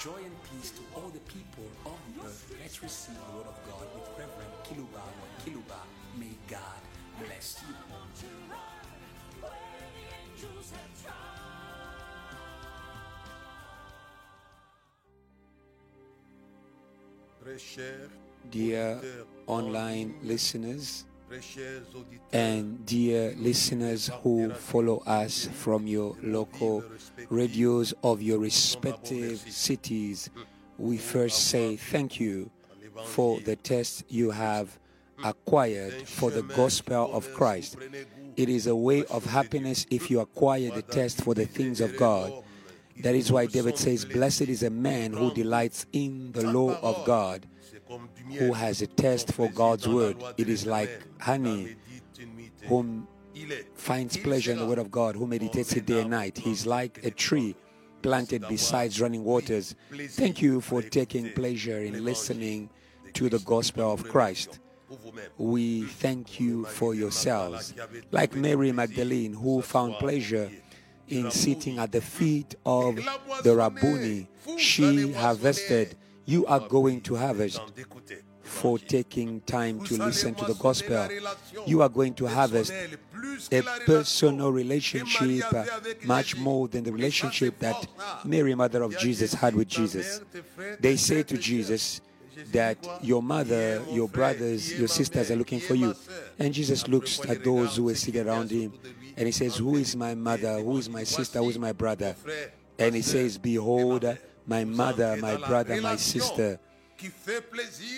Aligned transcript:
Joy 0.00 0.16
and 0.24 0.42
peace 0.48 0.70
to 0.70 0.80
all 0.96 1.10
the 1.10 1.20
people 1.30 1.68
of 1.84 1.98
the 2.16 2.24
earth. 2.24 2.56
Let's 2.58 2.82
receive 2.82 3.16
the 3.16 3.36
word 3.36 3.48
of 3.48 3.58
God 3.68 3.86
with 3.92 4.08
Reverend 4.16 4.54
Kiluba 4.64 4.96
or 4.96 5.28
Kiluba. 5.44 5.76
May 6.18 6.32
God 6.48 6.80
bless 7.18 7.60
you. 7.60 7.74
Dear 18.50 19.02
online 19.46 20.14
listeners, 20.22 21.04
and 22.32 22.84
dear 22.86 23.34
listeners 23.36 24.10
who 24.22 24.50
follow 24.50 24.98
us 25.06 25.48
from 25.52 25.86
your 25.86 26.16
local 26.22 26.84
radios 27.28 27.94
of 28.02 28.20
your 28.22 28.38
respective 28.38 29.38
cities, 29.38 30.30
we 30.78 30.96
first 30.96 31.48
say 31.48 31.76
thank 31.76 32.18
you 32.20 32.50
for 33.04 33.40
the 33.40 33.56
test 33.56 34.04
you 34.08 34.30
have 34.30 34.78
acquired 35.24 35.92
for 36.08 36.30
the 36.30 36.42
gospel 36.42 37.12
of 37.14 37.32
Christ. 37.34 37.76
It 38.36 38.48
is 38.48 38.66
a 38.66 38.74
way 38.76 39.04
of 39.06 39.24
happiness 39.24 39.86
if 39.90 40.10
you 40.10 40.20
acquire 40.20 40.70
the 40.70 40.82
test 40.82 41.22
for 41.22 41.34
the 41.34 41.46
things 41.46 41.80
of 41.80 41.96
God. 41.96 42.32
That 43.02 43.14
is 43.14 43.32
why 43.32 43.46
David 43.46 43.78
says, 43.78 44.04
Blessed 44.04 44.42
is 44.42 44.62
a 44.62 44.70
man 44.70 45.12
who 45.12 45.32
delights 45.32 45.86
in 45.92 46.32
the 46.32 46.50
law 46.50 46.78
of 46.80 47.04
God, 47.06 47.46
who 48.38 48.52
has 48.52 48.82
a 48.82 48.86
test 48.86 49.32
for 49.32 49.48
God's 49.50 49.88
word. 49.88 50.16
It 50.36 50.48
is 50.48 50.66
like 50.66 50.90
honey, 51.20 51.76
whom 52.66 53.08
finds 53.74 54.16
pleasure 54.16 54.52
in 54.52 54.58
the 54.58 54.66
word 54.66 54.78
of 54.78 54.90
God, 54.90 55.16
who 55.16 55.26
meditates 55.26 55.72
it 55.72 55.86
day 55.86 56.00
and 56.00 56.10
night. 56.10 56.38
He's 56.38 56.66
like 56.66 57.04
a 57.04 57.10
tree 57.10 57.54
planted 58.02 58.46
beside 58.48 58.98
running 58.98 59.24
waters. 59.24 59.74
Thank 60.10 60.42
you 60.42 60.60
for 60.60 60.82
taking 60.82 61.32
pleasure 61.32 61.78
in 61.78 62.04
listening 62.04 62.70
to 63.14 63.28
the 63.28 63.38
gospel 63.40 63.92
of 63.92 64.08
Christ. 64.08 64.58
We 65.38 65.82
thank 65.82 66.40
you 66.40 66.64
for 66.64 66.94
yourselves. 66.94 67.74
Like 68.10 68.34
Mary 68.34 68.72
Magdalene, 68.72 69.34
who 69.34 69.62
found 69.62 69.94
pleasure 69.94 70.50
in 71.08 71.30
sitting 71.30 71.78
at 71.78 71.92
the 71.92 72.00
feet 72.00 72.54
of 72.64 72.96
the 73.42 73.54
Rabboni, 73.54 74.28
she 74.58 75.12
harvested. 75.12 75.96
You 76.30 76.46
are 76.46 76.60
going 76.60 77.00
to 77.02 77.16
harvest 77.16 77.60
for 78.42 78.78
taking 78.78 79.40
time 79.40 79.82
to 79.86 79.94
listen 79.96 80.32
to 80.36 80.44
the 80.44 80.54
gospel. 80.54 81.08
You 81.66 81.82
are 81.82 81.88
going 81.88 82.14
to 82.14 82.26
harvest 82.26 82.72
a 83.50 83.62
personal 83.84 84.52
relationship 84.52 85.52
uh, 85.52 85.64
much 86.04 86.36
more 86.36 86.68
than 86.68 86.84
the 86.84 86.92
relationship 86.92 87.58
that 87.58 87.84
Mary, 88.24 88.54
mother 88.54 88.84
of 88.84 88.96
Jesus, 88.96 89.34
had 89.34 89.56
with 89.56 89.66
Jesus. 89.66 90.20
They 90.78 90.94
say 90.94 91.24
to 91.24 91.36
Jesus, 91.36 92.00
that 92.52 92.78
your 93.02 93.22
mother, 93.22 93.82
your 93.90 94.08
brothers, 94.08 94.72
your 94.78 94.88
sisters 94.88 95.30
are 95.30 95.36
looking 95.36 95.60
for 95.60 95.74
you. 95.74 95.94
And 96.38 96.54
Jesus 96.54 96.86
looks 96.88 97.20
at 97.28 97.44
those 97.44 97.76
who 97.76 97.88
are 97.88 97.94
sitting 97.94 98.26
around 98.26 98.50
him 98.50 98.72
and 99.16 99.26
he 99.26 99.32
says, 99.32 99.56
Who 99.56 99.76
is 99.76 99.94
my 99.96 100.14
mother? 100.14 100.60
Who 100.60 100.78
is 100.78 100.88
my 100.88 101.04
sister? 101.04 101.40
Who 101.40 101.50
is 101.50 101.58
my 101.58 101.72
brother? 101.72 102.14
And 102.78 102.94
he 102.94 103.02
says, 103.02 103.36
Behold, 103.36 104.06
my 104.46 104.64
mother, 104.64 105.16
my 105.20 105.36
brother, 105.36 105.80
my 105.80 105.96
sister. 105.96 106.58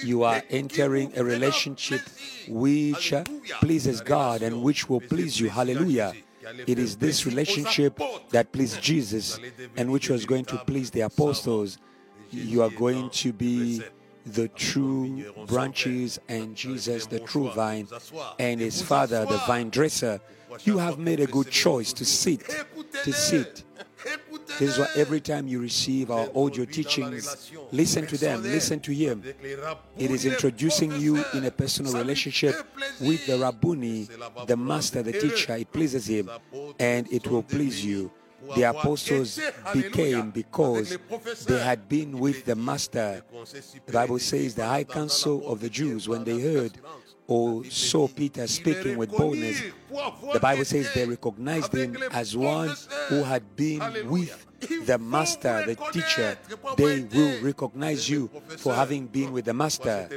You 0.05 0.23
are 0.23 0.43
entering 0.49 1.13
a 1.17 1.25
relationship 1.25 2.03
which 2.49 3.13
uh, 3.13 3.25
pleases 3.61 4.01
God 4.01 4.43
and 4.43 4.63
which 4.63 4.89
will 4.89 5.01
please 5.01 5.41
you. 5.41 5.49
Hallelujah. 5.49 6.13
It 6.67 6.79
is 6.79 6.97
this 6.97 7.27
relationship 7.27 8.01
that 8.31 8.53
pleased 8.53 8.81
Jesus 8.81 9.41
and 9.77 9.91
which 9.91 10.09
was 10.09 10.25
going 10.25 10.45
to 10.47 10.59
please 10.59 10.91
the 10.91 11.01
apostles. 11.01 11.79
You 12.31 12.63
are 12.63 12.71
going 12.71 13.11
to 13.11 13.33
be 13.33 13.83
the 14.25 14.49
true 14.49 15.33
branches 15.47 16.21
and 16.29 16.55
Jesus 16.55 17.07
the 17.07 17.21
true 17.21 17.51
vine 17.51 17.89
and 18.39 18.61
his 18.61 18.81
father 18.81 19.25
the 19.27 19.39
vine 19.47 19.71
dresser. 19.71 20.21
You 20.65 20.79
have 20.79 20.99
made 20.99 21.21
a 21.21 21.27
good 21.27 21.51
choice 21.51 21.93
to 21.95 22.05
sit, 22.05 22.43
to 23.05 23.13
sit. 23.13 23.65
This 24.59 24.73
is 24.73 24.79
why 24.79 24.89
every 24.97 25.21
time 25.21 25.47
you 25.47 25.61
receive 25.61 26.11
our 26.11 26.29
audio 26.35 26.65
teachings, 26.65 27.53
listen 27.71 28.07
to 28.07 28.17
them, 28.17 28.43
listen 28.43 28.81
to 28.81 28.93
him. 28.93 29.23
It 29.99 30.11
is 30.11 30.25
introducing 30.25 30.93
you 30.93 31.25
in 31.35 31.45
a 31.45 31.51
personal 31.51 31.95
relationship 31.95 32.55
with 33.01 33.27
the 33.27 33.39
Rabboni, 33.39 34.09
the 34.47 34.57
master, 34.57 35.03
the 35.03 35.13
teacher. 35.13 35.57
It 35.57 35.73
pleases 35.73 36.07
him 36.07 36.31
and 36.79 37.11
it 37.13 37.27
will 37.27 37.43
please 37.43 37.85
you 37.85 38.11
the 38.57 38.63
apostles 38.63 39.41
became 39.73 40.31
because 40.31 40.99
they 41.47 41.59
had 41.59 41.89
been 41.89 42.19
with 42.19 42.45
the 42.45 42.57
master. 42.57 43.23
The 43.87 43.93
Bible 43.93 44.19
says 44.19 44.55
the 44.55 44.67
high 44.67 44.85
council 44.85 45.47
of 45.51 45.61
the 45.61 45.69
Jews, 45.69 46.09
when 46.09 46.25
they 46.25 46.41
heard 46.41 46.73
Oh, 47.33 47.59
or 47.59 47.65
saw 47.65 48.09
Peter 48.09 48.47
speaking 48.47 48.99
with 48.99 49.11
boldness, 49.11 49.63
the 50.33 50.41
Bible 50.41 50.65
says 50.65 50.93
they 50.95 51.07
recognized 51.07 51.75
him 51.75 51.97
as 52.11 52.37
one 52.37 52.75
who 53.09 53.23
had 53.23 53.57
been 53.57 53.81
with 54.09 54.47
the 54.87 54.99
master, 54.99 55.65
the 55.67 55.77
teacher. 55.93 56.37
They 56.77 57.01
will 57.01 57.43
recognize 57.43 58.09
you 58.09 58.31
for 58.59 58.75
having 58.75 59.07
been 59.07 59.33
with 59.33 59.47
the 59.47 59.55
master. 59.55 60.09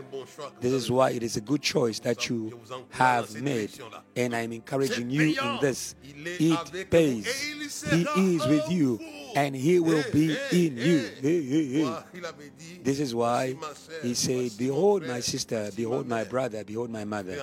This 0.60 0.74
is 0.74 0.92
why 0.92 1.12
it 1.12 1.24
is 1.24 1.38
a 1.38 1.42
good 1.42 1.62
choice 1.62 2.00
that 2.00 2.30
you 2.30 2.60
have 2.92 3.34
made. 3.42 3.72
And 4.16 4.36
I'm 4.36 4.52
encouraging 4.52 5.10
you 5.10 5.36
in 5.42 5.60
this. 5.62 5.96
It 6.04 6.90
pays. 6.90 7.42
He 7.84 8.36
is 8.36 8.46
with 8.46 8.70
you 8.70 9.00
and 9.36 9.56
he 9.56 9.80
will 9.80 10.04
be 10.12 10.36
in 10.52 10.78
you. 10.78 11.10
This 12.82 13.00
is 13.00 13.14
why 13.14 13.56
he 14.02 14.14
said, 14.14 14.52
Behold 14.58 15.06
my 15.06 15.20
sister, 15.20 15.70
behold 15.76 16.08
my 16.08 16.24
brother, 16.24 16.64
behold 16.64 16.90
my 16.90 17.04
mother. 17.04 17.38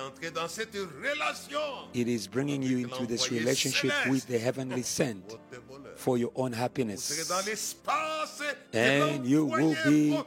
It 1.93 2.07
is 2.07 2.27
bringing 2.27 2.63
you 2.63 2.77
into 2.79 3.05
this 3.05 3.31
relationship 3.31 3.93
with 4.09 4.25
the 4.27 4.39
heavenly 4.39 4.81
sent 4.81 5.37
for 5.95 6.17
your 6.17 6.31
own 6.35 6.51
happiness. 6.53 7.31
And 8.73 9.25
you 9.25 9.45
will 9.45 9.75
be 9.85 10.17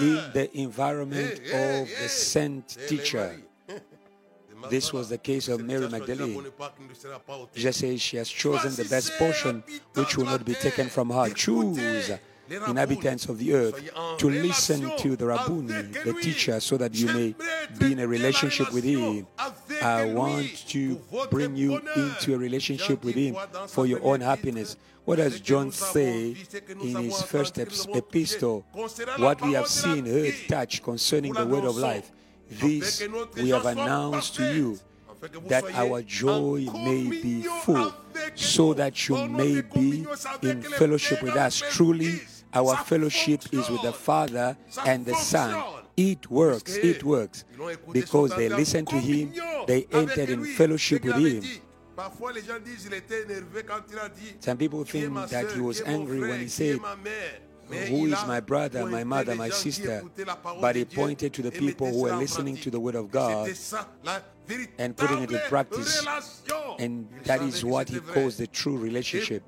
in 0.00 0.30
the 0.32 0.50
environment 0.54 1.38
of 1.38 1.88
the 1.88 2.08
sent 2.08 2.76
teacher. 2.88 3.36
This 4.70 4.92
was 4.92 5.08
the 5.08 5.18
case 5.18 5.48
of 5.48 5.64
Mary 5.64 5.88
Magdalene. 5.88 6.44
Jesus 7.54 7.76
says 7.76 8.00
she 8.00 8.16
has 8.16 8.28
chosen 8.28 8.74
the 8.74 8.88
best 8.88 9.12
portion 9.18 9.62
which 9.94 10.16
will 10.16 10.26
not 10.26 10.44
be 10.44 10.54
taken 10.54 10.88
from 10.88 11.10
her. 11.10 11.28
Choose 11.30 12.10
inhabitants 12.50 13.26
of 13.26 13.38
the 13.38 13.54
earth 13.54 13.90
to 14.18 14.28
listen 14.28 14.90
to 14.98 15.16
the 15.16 15.26
Rabboni, 15.26 15.72
the 16.04 16.12
teacher, 16.20 16.60
so 16.60 16.76
that 16.76 16.94
you 16.94 17.06
may 17.06 17.34
be 17.78 17.92
in 17.92 18.00
a 18.00 18.06
relationship 18.06 18.72
with 18.72 18.84
him. 18.84 19.26
I 19.80 20.12
want 20.12 20.66
to 20.68 21.00
bring 21.30 21.56
you 21.56 21.80
into 21.96 22.34
a 22.34 22.38
relationship 22.38 23.04
with 23.04 23.14
him 23.14 23.36
for 23.68 23.86
your 23.86 24.02
own 24.02 24.20
happiness. 24.20 24.76
What 25.04 25.16
does 25.16 25.40
John 25.40 25.72
say 25.72 26.36
in 26.80 26.96
his 26.96 27.22
first 27.22 27.58
epistle? 27.58 28.64
What 29.16 29.40
we 29.42 29.54
have 29.54 29.66
seen, 29.66 30.06
heard, 30.06 30.34
touched 30.48 30.82
concerning 30.84 31.32
the 31.32 31.46
word 31.46 31.64
of 31.64 31.76
life. 31.76 32.12
This 32.60 33.02
we 33.36 33.50
have 33.50 33.66
announced 33.66 34.34
to 34.36 34.54
you 34.54 34.78
that 35.48 35.64
our 35.74 36.02
joy 36.02 36.66
may 36.72 37.08
be 37.08 37.42
full, 37.42 37.94
so 38.34 38.74
that 38.74 39.08
you 39.08 39.28
may 39.28 39.60
be 39.60 40.04
in 40.42 40.62
fellowship 40.62 41.22
with 41.22 41.36
us. 41.36 41.62
Truly, 41.70 42.20
our 42.52 42.76
fellowship 42.76 43.42
is 43.52 43.68
with 43.70 43.82
the 43.82 43.92
Father 43.92 44.56
and 44.84 45.06
the 45.06 45.14
Son. 45.14 45.82
It 45.96 46.30
works, 46.30 46.76
it 46.76 47.04
works. 47.04 47.44
Because 47.92 48.34
they 48.34 48.48
listened 48.48 48.88
to 48.88 48.98
Him, 48.98 49.32
they 49.66 49.86
entered 49.92 50.30
in 50.30 50.44
fellowship 50.44 51.04
with 51.04 51.16
Him. 51.16 51.42
Some 54.40 54.56
people 54.56 54.84
think 54.84 55.14
that 55.28 55.52
he 55.52 55.60
was 55.60 55.82
angry 55.82 56.20
when 56.20 56.40
he 56.40 56.48
said, 56.48 56.80
who 57.68 58.06
is 58.06 58.26
my 58.26 58.40
brother, 58.40 58.86
my 58.86 59.04
mother, 59.04 59.34
my 59.34 59.48
sister? 59.48 60.02
But 60.60 60.76
he 60.76 60.84
pointed 60.84 61.32
to 61.34 61.42
the 61.42 61.50
people 61.50 61.90
who 61.90 62.02
were 62.02 62.16
listening 62.16 62.56
to 62.58 62.70
the 62.70 62.80
word 62.80 62.94
of 62.94 63.10
God 63.10 63.52
and 64.78 64.96
putting 64.96 65.22
it 65.22 65.30
in 65.30 65.40
practice. 65.48 66.06
And 66.78 67.08
that 67.24 67.42
is 67.42 67.64
what 67.64 67.88
he 67.88 68.00
calls 68.00 68.36
the 68.36 68.46
true 68.46 68.76
relationship. 68.76 69.42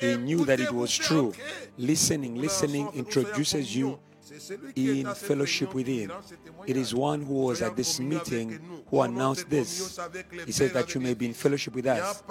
He 0.00 0.16
knew 0.16 0.44
that 0.44 0.60
it 0.60 0.72
was 0.72 0.96
true. 0.96 1.32
Listening, 1.76 2.36
listening 2.36 2.88
introduces 2.94 3.74
you 3.74 3.98
in 4.76 5.06
fellowship 5.14 5.74
with 5.74 5.86
him. 5.86 6.12
It 6.66 6.76
is 6.76 6.94
one 6.94 7.22
who 7.22 7.34
was 7.34 7.62
at 7.62 7.76
this 7.76 8.00
meeting 8.00 8.60
who 8.88 9.00
announced 9.00 9.48
this. 9.50 9.98
He 10.46 10.52
says 10.52 10.72
that 10.72 10.94
you 10.94 11.00
may 11.00 11.14
be 11.14 11.26
in 11.26 11.34
fellowship 11.34 11.74
with 11.74 11.86
us. 11.86 12.22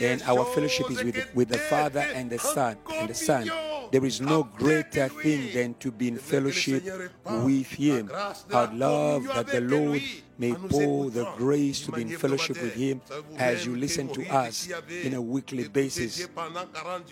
And 0.00 0.22
our 0.22 0.44
fellowship 0.46 0.90
is 0.90 1.02
with, 1.02 1.34
with 1.34 1.48
the 1.48 1.58
Father 1.58 2.00
and 2.14 2.30
the 2.30 2.38
Son 2.38 2.76
and 2.92 3.08
the 3.08 3.14
Son. 3.14 3.50
There 3.90 4.04
is 4.04 4.20
no 4.20 4.44
greater 4.44 5.08
thing 5.08 5.52
than 5.52 5.74
to 5.74 5.90
be 5.90 6.08
in 6.08 6.18
fellowship 6.18 6.84
with 7.24 7.66
Him. 7.68 8.10
I'd 8.52 8.74
love 8.74 9.24
that 9.24 9.46
the 9.48 9.60
Lord 9.60 10.02
may 10.40 10.54
pour 10.54 11.10
the 11.10 11.24
grace 11.36 11.82
to 11.82 11.92
be 11.92 12.02
in 12.02 12.08
fellowship 12.08 12.60
with 12.60 12.74
Him 12.74 13.00
as 13.36 13.66
you 13.66 13.76
listen 13.76 14.08
to 14.08 14.26
us 14.28 14.68
in 15.04 15.14
a 15.14 15.20
weekly 15.20 15.68
basis. 15.68 16.26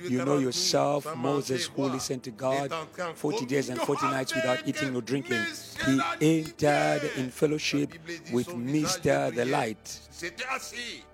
You 0.02 0.25
know 0.25 0.38
yourself, 0.38 1.14
Moses, 1.16 1.66
who 1.66 1.84
listened 1.84 2.22
to 2.25 2.30
God 2.30 2.72
40 3.14 3.46
days 3.46 3.69
and 3.69 3.80
40 3.80 4.06
nights 4.06 4.34
without 4.34 4.66
eating 4.66 4.96
or 4.96 5.02
drinking. 5.02 5.44
He 5.86 6.00
entered 6.20 7.10
in 7.16 7.30
fellowship 7.30 7.92
with 8.32 8.48
Mr. 8.48 9.34
the 9.34 9.44
Light. 9.44 10.00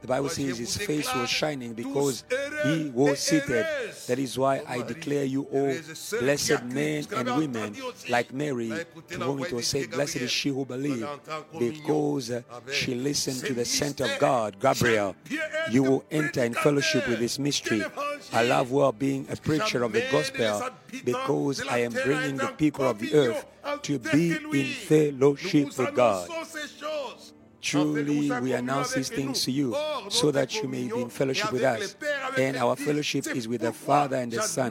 The 0.00 0.06
Bible 0.06 0.30
says 0.30 0.56
his 0.56 0.76
face 0.78 1.14
was 1.14 1.28
shining 1.28 1.74
because 1.74 2.24
he 2.64 2.90
was 2.94 3.18
seated. 3.20 3.66
That 4.06 4.18
is 4.18 4.38
why 4.38 4.62
I 4.66 4.80
declare 4.80 5.24
you 5.24 5.42
all 5.42 5.74
blessed 6.20 6.64
men 6.64 7.04
and 7.14 7.36
women 7.36 7.76
like 8.08 8.32
Mary, 8.32 8.72
to 9.08 9.18
whom 9.18 9.44
it 9.44 9.52
was 9.52 9.66
said, 9.66 9.90
Blessed 9.90 10.16
is 10.16 10.30
she 10.30 10.48
who 10.48 10.64
believed, 10.64 11.06
because 11.58 12.03
Uh, 12.04 12.42
she 12.70 12.94
listened 12.94 13.40
to 13.46 13.54
the 13.54 13.64
sent 13.64 14.00
of 14.00 14.10
God, 14.18 14.60
Gabriel. 14.60 15.16
You 15.70 15.82
will 15.82 16.04
enter 16.10 16.44
in 16.44 16.54
fellowship 16.54 17.08
with 17.08 17.18
this 17.18 17.38
mystery. 17.38 17.82
I 18.32 18.44
love 18.44 18.70
well 18.70 18.92
being 18.92 19.26
a 19.30 19.36
preacher 19.36 19.82
of 19.82 19.92
the 19.92 20.04
gospel 20.12 20.70
because 21.04 21.66
I 21.66 21.78
am 21.78 21.92
bringing 21.92 22.36
the 22.36 22.48
people 22.48 22.84
of 22.84 22.98
the 22.98 23.14
earth 23.14 23.46
to 23.82 23.98
be 23.98 24.32
in 24.32 24.66
fellowship 24.66 25.76
with 25.78 25.94
God. 25.94 26.28
Truly, 27.64 28.30
we 28.42 28.52
announce 28.52 28.92
these 28.92 29.08
things 29.08 29.42
to 29.44 29.50
you 29.50 29.74
so 30.10 30.30
that 30.30 30.54
you 30.54 30.68
may 30.68 30.86
be 30.86 31.00
in 31.00 31.08
fellowship 31.08 31.50
with 31.50 31.62
us. 31.62 31.96
And 32.36 32.58
our 32.58 32.76
fellowship 32.76 33.26
is 33.28 33.48
with 33.48 33.62
the 33.62 33.72
Father 33.72 34.16
and 34.16 34.30
the 34.30 34.42
Son. 34.42 34.70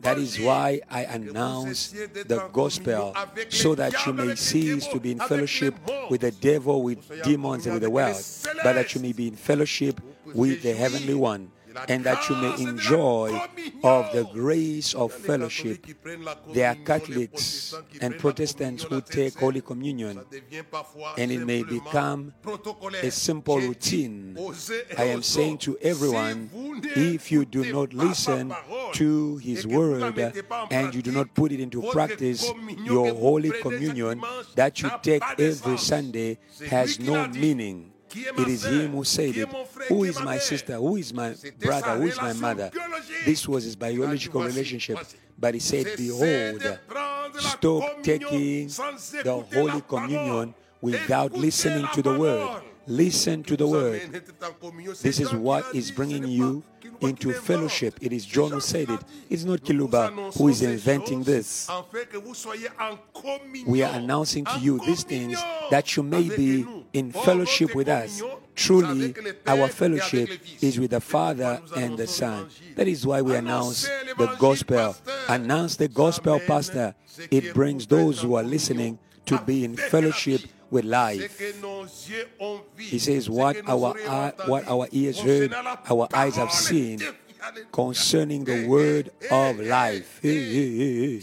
That 0.00 0.18
is 0.18 0.38
why 0.38 0.82
I 0.88 1.02
announce 1.04 1.90
the 1.90 2.48
gospel 2.52 3.14
so 3.48 3.74
that 3.74 4.06
you 4.06 4.12
may 4.12 4.36
cease 4.36 4.86
to 4.86 5.00
be 5.00 5.10
in 5.12 5.18
fellowship 5.18 5.74
with 6.08 6.20
the 6.20 6.30
devil, 6.30 6.84
with 6.84 7.00
demons, 7.24 7.66
and 7.66 7.74
with 7.74 7.82
the 7.82 7.90
world, 7.90 8.22
but 8.62 8.74
that 8.74 8.94
you 8.94 9.00
may 9.00 9.12
be 9.12 9.26
in 9.26 9.34
fellowship 9.34 10.00
with 10.32 10.62
the 10.62 10.74
heavenly 10.74 11.14
one 11.14 11.50
and 11.88 12.04
that 12.04 12.28
you 12.28 12.36
may 12.36 12.54
enjoy 12.62 13.40
of 13.84 14.12
the 14.12 14.24
grace 14.32 14.94
of 14.94 15.12
fellowship. 15.12 15.86
There 16.52 16.68
are 16.68 16.74
Catholics 16.74 17.74
and 18.00 18.18
Protestants 18.18 18.84
who 18.84 19.00
take 19.00 19.38
Holy 19.38 19.60
Communion, 19.60 20.24
and 21.18 21.30
it 21.32 21.44
may 21.46 21.62
become 21.62 22.32
a 23.02 23.10
simple 23.10 23.58
routine. 23.60 24.36
I 24.98 25.04
am 25.04 25.22
saying 25.22 25.58
to 25.58 25.78
everyone, 25.80 26.50
if 26.94 27.30
you 27.32 27.44
do 27.44 27.72
not 27.72 27.92
listen 27.92 28.54
to 28.94 29.36
His 29.38 29.66
Word 29.66 30.18
and 30.70 30.94
you 30.94 31.02
do 31.02 31.12
not 31.12 31.34
put 31.34 31.52
it 31.52 31.60
into 31.60 31.82
practice, 31.90 32.50
your 32.84 33.14
Holy 33.14 33.50
Communion 33.50 34.22
that 34.54 34.82
you 34.82 34.90
take 35.02 35.22
every 35.38 35.78
Sunday 35.78 36.38
has 36.68 36.98
no 36.98 37.28
meaning. 37.28 37.91
It 38.14 38.48
is 38.48 38.64
him 38.64 38.92
who 38.92 39.04
said 39.04 39.36
it. 39.36 39.48
Who 39.88 40.04
is 40.04 40.20
my 40.20 40.38
sister? 40.38 40.74
Who 40.76 40.96
is 40.96 41.12
my 41.12 41.34
brother? 41.58 41.96
Who 41.96 42.06
is 42.06 42.16
my 42.20 42.32
mother? 42.32 42.70
This 43.24 43.48
was 43.48 43.64
his 43.64 43.76
biological 43.76 44.42
relationship. 44.42 44.98
But 45.38 45.54
he 45.54 45.60
said, 45.60 45.96
Behold, 45.96 46.62
stop 47.38 48.02
taking 48.02 48.68
the 48.68 49.44
Holy 49.52 49.80
Communion 49.82 50.54
without 50.80 51.32
listening 51.32 51.86
to 51.94 52.02
the 52.02 52.18
word. 52.18 52.62
Listen 52.86 53.42
to 53.44 53.56
the 53.56 53.66
word. 53.66 54.24
This 55.00 55.20
is 55.20 55.32
what 55.32 55.74
is 55.74 55.90
bringing 55.90 56.26
you 56.26 56.64
into 57.00 57.32
fellowship. 57.32 57.96
It 58.00 58.12
is 58.12 58.24
John 58.26 58.50
who 58.50 58.60
said 58.60 58.90
it. 58.90 59.00
It's 59.30 59.44
not 59.44 59.60
Kiluba 59.60 60.36
who 60.36 60.48
is 60.48 60.62
inventing 60.62 61.22
this. 61.22 61.70
We 63.66 63.82
are 63.82 63.94
announcing 63.94 64.44
to 64.44 64.58
you 64.58 64.78
these 64.80 65.04
things 65.04 65.40
that 65.70 65.96
you 65.96 66.02
may 66.02 66.28
be 66.28 66.81
in 66.92 67.12
fellowship 67.12 67.74
with 67.74 67.88
us. 67.88 68.22
Truly, 68.54 69.14
our 69.46 69.68
fellowship 69.68 70.28
is 70.60 70.78
with 70.78 70.90
the 70.90 71.00
Father 71.00 71.60
and 71.76 71.96
the 71.96 72.06
Son. 72.06 72.48
That 72.76 72.86
is 72.86 73.06
why 73.06 73.22
we 73.22 73.34
announce 73.34 73.88
the 74.18 74.34
gospel. 74.38 74.94
Announce 75.28 75.76
the 75.76 75.88
gospel, 75.88 76.38
Pastor. 76.40 76.94
It 77.30 77.54
brings 77.54 77.86
those 77.86 78.20
who 78.20 78.34
are 78.34 78.42
listening 78.42 78.98
to 79.26 79.38
be 79.38 79.64
in 79.64 79.76
fellowship 79.76 80.42
with 80.70 80.84
life. 80.84 81.38
He 82.78 82.98
says, 82.98 83.28
What 83.28 83.56
our, 83.68 83.94
what 84.46 84.66
our 84.68 84.88
ears 84.90 85.20
heard, 85.20 85.54
our 85.54 86.08
eyes 86.12 86.36
have 86.36 86.50
seen 86.52 87.00
concerning 87.70 88.44
the 88.44 88.66
word 88.66 89.10
of 89.30 89.60
life. 89.60 90.20
They 90.22 91.20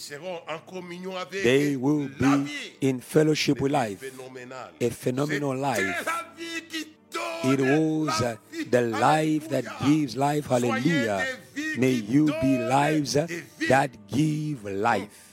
will 1.76 2.08
be 2.08 2.48
in 2.82 3.00
fellowship 3.00 3.60
with 3.62 3.72
life, 3.72 4.04
a 4.82 4.90
phenomenal 4.90 5.56
life. 5.56 6.08
It 7.44 7.62
was 7.62 8.20
the 8.70 8.82
life 8.82 9.48
that 9.50 9.66
gives 9.86 10.18
life. 10.18 10.48
Hallelujah. 10.48 11.26
May 11.78 11.92
you 11.92 12.34
be 12.42 12.58
lives 12.58 13.14
that 13.14 13.92
give 14.08 14.66
life. 14.66 15.29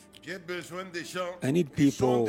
I 1.42 1.50
need 1.52 1.74
people 1.76 2.28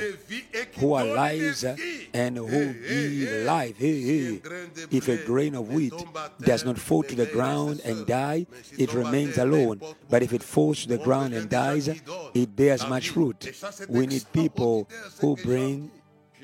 who 0.78 0.94
are 0.94 1.06
lives 1.06 1.64
and 1.64 2.38
who 2.38 2.74
give 2.74 3.46
life. 3.46 3.76
If 3.80 5.08
a 5.08 5.18
grain 5.26 5.56
of 5.56 5.70
wheat 5.70 5.94
does 6.40 6.64
not 6.64 6.78
fall 6.78 7.04
to 7.04 7.16
the 7.16 7.26
ground 7.26 7.82
and 7.84 8.06
die, 8.06 8.46
it 8.78 8.94
remains 8.94 9.38
alone. 9.38 9.82
But 10.10 10.22
if 10.22 10.34
it 10.34 10.44
falls 10.44 10.84
to 10.84 10.90
the 10.90 10.98
ground 11.00 11.34
and 11.34 11.50
dies, 11.50 11.88
it 11.88 12.56
bears 12.56 12.88
much 12.88 13.10
fruit. 13.10 13.52
We 13.90 14.06
need 14.06 14.26
people 14.32 14.88
who 15.20 15.36
bring 15.38 15.92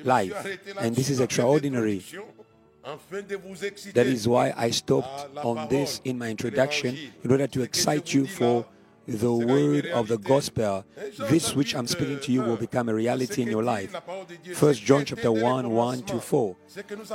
life. 0.04 0.34
And 0.80 0.96
this 0.96 1.10
is 1.10 1.20
extraordinary. 1.20 2.04
That 3.94 4.08
is 4.08 4.28
why 4.28 4.54
I 4.58 4.72
stopped 4.72 5.38
on 5.38 5.70
this 5.70 6.02
in 6.04 6.18
my 6.18 6.30
introduction 6.30 6.98
in 7.24 7.32
order 7.32 7.48
to 7.48 7.62
excite 7.62 8.14
you 8.14 8.28
for 8.28 8.66
the 9.08 9.34
word 9.34 9.88
of 9.88 10.08
the 10.08 10.18
gospel, 10.18 10.86
this 11.30 11.56
which 11.56 11.76
I'm 11.76 11.88
speaking 11.88 12.20
to 12.22 12.32
you 12.32 12.42
will 12.42 12.56
become 12.56 12.90
a 12.90 12.94
reality 12.94 13.42
in 13.42 13.50
your 13.50 13.64
life. 13.64 13.96
First 14.54 14.84
John 14.84 15.06
chapter 15.06 15.32
1, 15.32 15.70
1 15.70 16.04
to 16.04 16.20
4. 16.20 16.56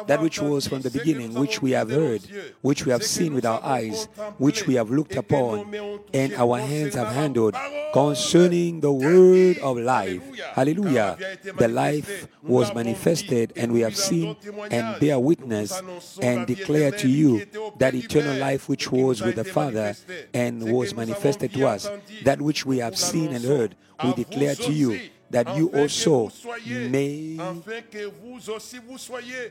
That 0.06 0.20
which 0.20 0.40
was 0.40 0.68
from 0.68 0.82
the 0.82 0.90
beginning, 0.90 1.34
which 1.34 1.62
we 1.62 1.72
have 1.72 1.90
heard, 1.90 2.22
which 2.60 2.84
we 2.84 2.92
have 2.92 3.04
seen 3.04 3.34
with 3.34 3.46
our 3.46 3.62
eyes, 3.64 4.08
which 4.36 4.66
we 4.66 4.74
have 4.74 4.90
looked 4.90 5.16
upon, 5.16 5.74
and 6.12 6.34
our 6.34 6.58
hands 6.58 6.94
have 6.94 7.08
handled, 7.08 7.54
concerning 7.92 8.80
the 8.80 8.92
word 8.92 9.58
of 9.58 9.78
life. 9.78 10.22
Hallelujah. 10.52 11.16
The 11.56 11.68
life 11.68 12.28
was 12.42 12.74
manifested, 12.74 13.52
and 13.56 13.72
we 13.72 13.80
have 13.80 13.96
seen 13.96 14.36
and 14.70 15.00
bear 15.00 15.18
witness 15.18 15.80
and 16.20 16.46
declare 16.46 16.90
to 16.92 17.08
you 17.08 17.46
that 17.78 17.94
eternal 17.94 18.36
life 18.36 18.68
which 18.68 18.92
was 18.92 19.22
with 19.22 19.36
the 19.36 19.44
Father 19.44 19.94
and 20.34 20.72
was 20.72 20.94
manifested 20.94 21.52
to 21.54 21.66
us. 21.66 21.77
That 22.24 22.40
which 22.40 22.64
we 22.66 22.78
have 22.78 22.96
seen 22.96 23.32
and 23.32 23.44
heard, 23.44 23.76
we 24.02 24.14
declare 24.14 24.54
to 24.54 24.72
you 24.72 25.00
that 25.30 25.56
you 25.56 25.68
also 25.74 26.30
may 26.66 27.36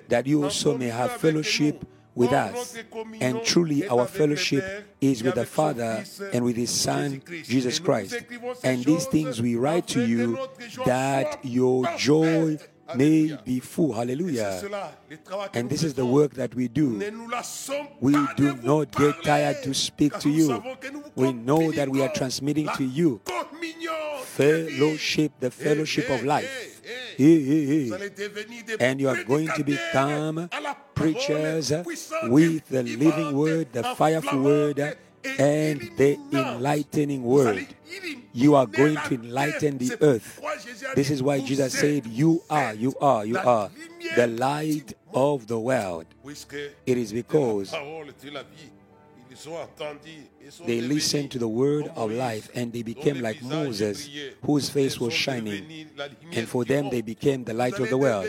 that 0.08 0.24
you 0.26 0.44
also 0.44 0.78
may 0.78 0.88
have 0.88 1.12
fellowship 1.14 1.86
with 2.16 2.34
us. 2.34 2.76
And 3.22 3.44
truly, 3.44 3.88
our 3.88 4.08
fellowship 4.08 4.88
is 5.00 5.22
with 5.24 5.36
the 5.36 5.46
Father 5.46 6.04
and 6.34 6.44
with 6.44 6.56
His 6.56 6.72
Son, 6.72 7.22
Jesus 7.44 7.78
Christ. 7.80 8.18
And 8.64 8.84
these 8.84 9.06
things 9.06 9.42
we 9.42 9.56
write 9.56 9.88
to 9.90 10.06
you 10.06 10.40
that 10.86 11.46
your 11.46 11.86
joy 11.98 12.58
may 12.96 13.38
be 13.44 13.60
full. 13.60 13.94
Hallelujah. 13.94 14.62
And 15.54 15.70
this 15.70 15.84
is 15.84 15.94
the 15.94 16.06
work 16.06 16.34
that 16.36 16.56
we 16.56 16.68
do. 16.68 17.00
We 18.00 18.14
do 18.36 18.56
not 18.64 18.92
get 18.92 19.24
tired 19.24 19.64
to 19.64 19.74
speak 19.74 20.18
to 20.20 20.30
you. 20.30 20.64
We 21.16 21.34
know 21.34 21.72
that 21.72 21.90
we 21.90 22.02
are 22.02 22.10
transmitting 22.14 22.70
to 22.76 22.84
you 22.84 23.22
fellowship, 24.38 25.32
the 25.40 25.50
fellowship 25.50 26.10
of 26.10 26.24
life. 26.24 26.82
And 28.80 29.02
you 29.02 29.10
are 29.10 29.24
going 29.24 29.50
to 29.56 29.64
become 29.64 30.50
preachers 30.94 31.72
with 32.24 32.68
the 32.68 32.84
living 32.84 33.36
word, 33.36 33.74
the 33.74 33.84
fireful 33.96 34.42
word, 34.42 34.98
and 35.40 35.82
the 35.98 36.20
enlightening 36.32 37.24
word. 37.24 37.68
You 38.34 38.56
are 38.56 38.66
going 38.66 38.98
to 39.08 39.16
enlighten 39.16 39.78
the 39.78 39.98
earth. 40.02 40.42
This 40.96 41.10
is 41.10 41.24
why 41.24 41.40
Jesus 41.40 41.74
said, 41.74 42.06
You 42.06 42.44
are, 42.50 42.74
you 42.74 42.94
are, 43.02 43.26
you 43.26 43.38
are 43.38 43.70
the 44.16 44.28
light 44.28 44.94
of 45.14 45.48
the 45.48 45.60
world. 45.60 46.06
It 46.86 46.98
is 46.98 47.14
because 47.14 47.74
they 50.66 50.82
listened 50.82 51.32
to 51.32 51.40
the 51.40 51.48
word 51.48 51.92
of 51.96 52.12
life 52.12 52.50
and 52.56 52.72
they 52.74 52.82
became 52.82 53.22
like 53.22 53.42
Moses, 53.42 54.10
whose 54.44 54.70
face 54.70 55.00
was 55.00 55.14
shining. 55.14 55.88
And 56.34 56.48
for 56.48 56.66
them, 56.66 56.90
they 56.90 57.02
became 57.02 57.44
the 57.44 57.54
light 57.54 57.80
of 57.80 57.90
the 57.90 57.98
world. 57.98 58.28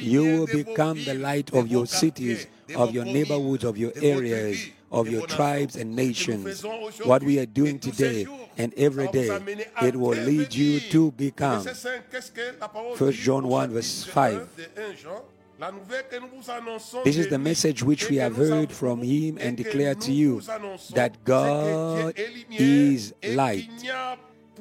You 0.00 0.22
will 0.22 0.46
become 0.46 1.02
the 1.04 1.14
light 1.14 1.52
of 1.52 1.68
your 1.68 1.86
cities, 1.86 2.46
of 2.74 2.92
your 2.92 3.04
neighborhoods, 3.04 3.64
of 3.64 3.76
your 3.76 3.92
areas, 4.00 4.68
of 4.90 5.08
your 5.08 5.26
tribes 5.26 5.76
and 5.76 5.94
nations. 5.94 6.64
What 7.04 7.22
we 7.22 7.38
are 7.38 7.46
doing 7.46 7.78
today 7.78 8.26
and 8.56 8.72
every 8.74 9.08
day, 9.08 9.38
it 9.82 9.96
will 9.96 10.16
lead 10.16 10.54
you 10.54 10.80
to 10.80 11.10
become. 11.12 11.66
First 12.96 13.18
John 13.18 13.48
1, 13.48 13.70
verse 13.70 14.04
5. 14.04 14.48
This 17.04 17.16
is 17.16 17.28
the 17.28 17.38
message 17.38 17.82
which 17.82 18.10
we 18.10 18.16
have 18.16 18.36
heard 18.36 18.70
from 18.70 19.02
him 19.02 19.38
and 19.40 19.56
declared 19.56 20.00
to 20.02 20.12
you 20.12 20.40
that 20.94 21.24
God 21.24 22.14
is 22.50 23.14
light 23.24 23.70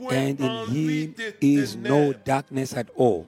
and 0.10 0.39
in 0.39 0.67
him 0.67 1.15
is 1.41 1.75
no 1.75 2.13
darkness 2.13 2.74
at 2.74 2.89
all. 2.96 3.27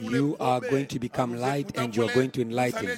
You 0.00 0.36
are 0.40 0.60
going 0.60 0.86
to 0.86 0.98
become 0.98 1.36
light 1.38 1.76
and 1.76 1.94
you 1.94 2.04
are 2.04 2.14
going 2.14 2.30
to 2.32 2.42
enlighten. 2.42 2.88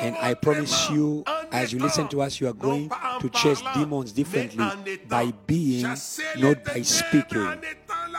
And 0.00 0.16
I 0.16 0.34
promise 0.34 0.90
you, 0.90 1.24
as 1.52 1.72
you 1.72 1.78
listen 1.78 2.08
to 2.08 2.22
us, 2.22 2.40
you 2.40 2.48
are 2.48 2.54
going 2.54 2.90
to 3.20 3.28
chase 3.30 3.62
demons 3.74 4.12
differently 4.12 4.64
by 5.08 5.32
being, 5.46 5.82
not 6.38 6.64
by 6.64 6.82
speaking. 6.82 7.62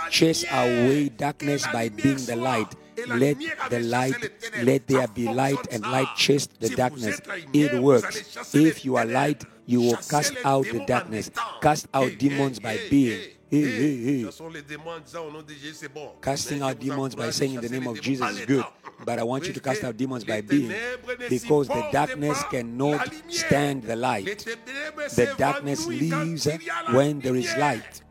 Chase 0.10 0.44
away 0.52 1.10
darkness 1.10 1.66
by 1.68 1.90
being 1.90 2.18
the 2.18 2.36
light. 2.36 2.76
Let 3.08 3.38
the 3.70 3.80
light, 3.80 4.32
let 4.62 4.88
there 4.88 5.08
be 5.08 5.28
light, 5.28 5.68
and 5.72 5.84
light 5.84 6.10
chase 6.16 6.48
the 6.48 6.70
darkness. 6.70 7.22
It 7.54 7.82
works. 7.82 8.54
If 8.54 8.86
you 8.86 8.98
are 8.98 9.06
light, 9.06 9.44
you 9.66 9.82
will 9.82 9.98
cast 9.98 10.36
out 10.44 10.66
the 10.66 10.86
darkness, 10.86 11.32
cast 11.62 11.88
out 11.94 12.18
demons 12.18 12.60
by 12.60 12.80
being. 12.90 13.20
Hey, 13.52 13.64
hey, 13.64 14.24
hey. 14.24 14.30
Casting 16.22 16.62
out 16.62 16.80
demons 16.80 17.16
by 17.16 17.32
saying 17.32 17.56
in 17.56 17.62
the 17.62 17.68
name 17.68 17.86
of 17.86 18.00
Jesus 18.00 18.40
is 18.40 18.46
good, 18.46 18.64
but 19.04 19.20
I 19.20 19.24
want 19.24 19.46
you 19.46 19.52
to 19.52 19.60
cast 19.60 19.84
out 19.84 19.98
demons 19.98 20.24
by 20.24 20.40
being, 20.40 20.74
because 21.30 21.68
the 21.68 21.90
darkness 21.92 22.42
cannot 22.46 23.14
stand 23.28 23.84
the 23.84 23.98
light. 23.98 24.46
The 24.46 25.36
darkness 25.38 25.86
leaves 25.86 26.48
when 26.92 27.20
there 27.20 27.36
is 27.36 27.54
light. 27.58 28.04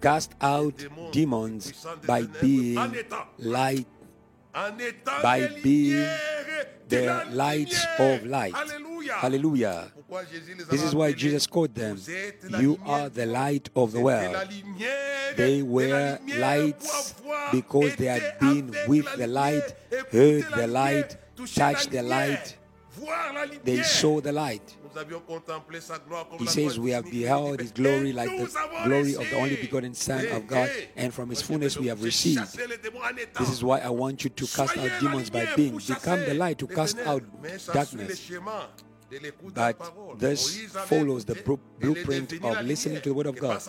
Cast 0.00 0.34
out 0.40 0.74
demons 1.12 1.86
by 2.04 2.22
being 2.22 2.96
light, 3.38 3.86
by 5.22 5.48
being 5.62 6.08
the 6.88 7.26
lights 7.30 7.84
of 7.98 8.24
light. 8.24 8.54
Hallelujah. 8.54 9.92
This 10.70 10.82
is 10.82 10.94
why 10.94 11.12
Jesus 11.12 11.46
called 11.46 11.74
them, 11.74 11.98
You 12.58 12.78
are 12.86 13.08
the 13.08 13.26
light 13.26 13.68
of 13.76 13.92
the 13.92 14.00
world. 14.00 14.36
They 15.36 15.62
were 15.62 16.18
lights 16.38 17.14
because 17.52 17.96
they 17.96 18.06
had 18.06 18.38
been 18.38 18.74
with 18.86 19.14
the 19.16 19.26
light, 19.26 19.74
heard 20.10 20.44
the 20.54 20.66
light, 20.66 21.16
touched 21.54 21.90
the 21.90 22.02
light. 22.02 22.56
They 23.64 23.82
saw 23.82 24.20
the 24.20 24.32
light. 24.32 24.76
He 26.38 26.46
says, 26.46 26.78
We 26.78 26.90
have 26.90 27.10
beheld 27.10 27.60
his 27.60 27.72
glory 27.72 28.12
like 28.12 28.30
the 28.30 28.48
glory 28.84 29.14
of 29.14 29.28
the 29.28 29.36
only 29.36 29.56
begotten 29.56 29.94
Son 29.94 30.26
of 30.28 30.46
God, 30.46 30.70
and 30.96 31.12
from 31.12 31.30
his 31.30 31.42
fullness 31.42 31.76
we 31.78 31.88
have 31.88 32.02
received. 32.02 32.56
This 33.38 33.50
is 33.50 33.62
why 33.62 33.80
I 33.80 33.90
want 33.90 34.24
you 34.24 34.30
to 34.30 34.46
cast 34.46 34.76
out 34.76 34.90
demons 35.00 35.30
by 35.30 35.46
being. 35.54 35.76
Become 35.76 36.20
the 36.20 36.34
light 36.34 36.58
to 36.58 36.66
cast 36.66 36.98
out 37.00 37.22
darkness. 37.72 38.30
But 39.54 39.78
this 40.18 40.58
follows 40.86 41.24
the 41.24 41.36
blueprint 41.78 42.32
of 42.42 42.64
listening 42.64 43.00
to 43.02 43.10
the 43.10 43.14
word 43.14 43.26
of 43.26 43.38
God. 43.38 43.62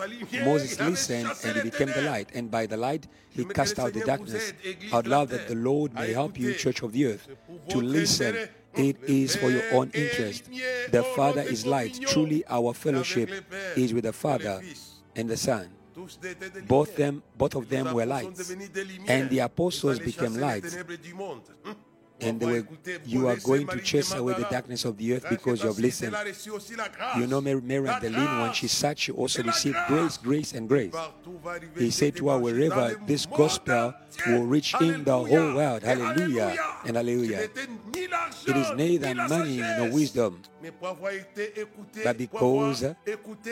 Moses 0.44 0.80
listened 0.80 1.30
and 1.44 1.56
he 1.56 1.62
became 1.62 1.88
the 1.92 2.02
light, 2.02 2.30
and 2.34 2.50
by 2.50 2.66
the 2.66 2.76
light 2.76 3.06
he 3.30 3.44
cast 3.44 3.78
out 3.78 3.92
the 3.92 4.00
darkness. 4.00 4.52
I'd 4.92 5.06
love 5.06 5.28
that 5.30 5.46
the 5.46 5.54
Lord 5.54 5.94
may 5.94 6.12
help 6.12 6.38
you, 6.38 6.54
Church 6.54 6.82
of 6.82 6.92
the 6.92 7.06
Earth, 7.06 7.28
to 7.68 7.80
listen. 7.80 8.48
It 8.74 8.96
is 9.08 9.36
for 9.36 9.50
your 9.50 9.74
own 9.74 9.90
interest. 9.94 10.50
The 10.90 11.02
Father 11.16 11.42
is 11.42 11.66
light. 11.66 11.98
Truly, 12.00 12.44
our 12.48 12.74
fellowship 12.74 13.30
is 13.76 13.92
with 13.92 14.04
the 14.04 14.12
Father 14.12 14.62
and 15.16 15.28
the 15.28 15.36
Son. 15.36 15.68
Both 16.66 16.94
them, 16.96 17.22
both 17.36 17.56
of 17.56 17.68
them 17.68 17.92
were 17.92 18.06
lights, 18.06 18.50
and 19.08 19.30
the 19.30 19.40
apostles 19.40 19.98
became 19.98 20.34
lights 20.36 20.76
and 22.20 22.40
were, 22.40 22.66
you 23.04 23.28
are 23.28 23.36
going 23.36 23.66
to 23.66 23.80
chase 23.80 24.12
away 24.12 24.34
the 24.34 24.46
darkness 24.50 24.84
of 24.84 24.96
the 24.96 25.14
earth 25.14 25.26
because 25.28 25.62
you 25.62 25.68
have 25.68 25.78
listened. 25.78 26.16
You 27.16 27.26
know, 27.26 27.40
Mary, 27.40 27.60
Mary 27.60 27.82
Magdalene, 27.82 28.40
when 28.40 28.52
she 28.52 28.68
sat, 28.68 28.98
she 28.98 29.12
also 29.12 29.42
received 29.42 29.76
grace, 29.86 30.16
grace, 30.16 30.52
and 30.52 30.68
grace. 30.68 30.94
He 31.76 31.90
said 31.90 32.16
to 32.16 32.28
her, 32.30 32.38
wherever 32.38 33.00
this 33.06 33.26
gospel 33.26 33.94
will 34.26 34.44
reach 34.44 34.74
in 34.80 35.04
the 35.04 35.16
whole 35.16 35.54
world, 35.54 35.82
hallelujah 35.82 36.56
and 36.84 36.96
hallelujah. 36.96 37.48
It 37.94 38.56
is 38.56 38.70
neither 38.76 39.14
money 39.14 39.58
nor 39.58 39.90
wisdom, 39.90 40.42
but 42.04 42.18
because 42.18 42.84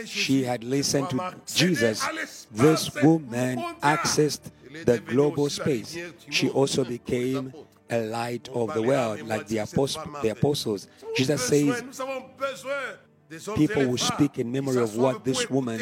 she 0.04 0.42
had 0.42 0.64
listened 0.64 1.10
to 1.10 1.34
Jesus, 1.46 2.46
this 2.50 2.94
woman 3.02 3.58
accessed 3.82 4.50
the 4.84 4.98
global 4.98 5.48
space. 5.48 5.96
She 6.30 6.48
also 6.50 6.84
became 6.84 7.52
a 7.90 7.98
light 8.06 8.48
of 8.48 8.74
the 8.74 8.82
world, 8.82 9.22
like 9.26 9.46
the, 9.46 9.58
apost- 9.58 10.22
the 10.22 10.30
apostles. 10.30 10.88
Jesus 11.16 11.42
says, 11.42 11.82
people 13.56 13.86
will 13.88 13.98
speak 13.98 14.38
in 14.38 14.50
memory 14.52 14.82
of 14.82 14.96
what 14.96 15.24
this 15.24 15.48
woman 15.50 15.80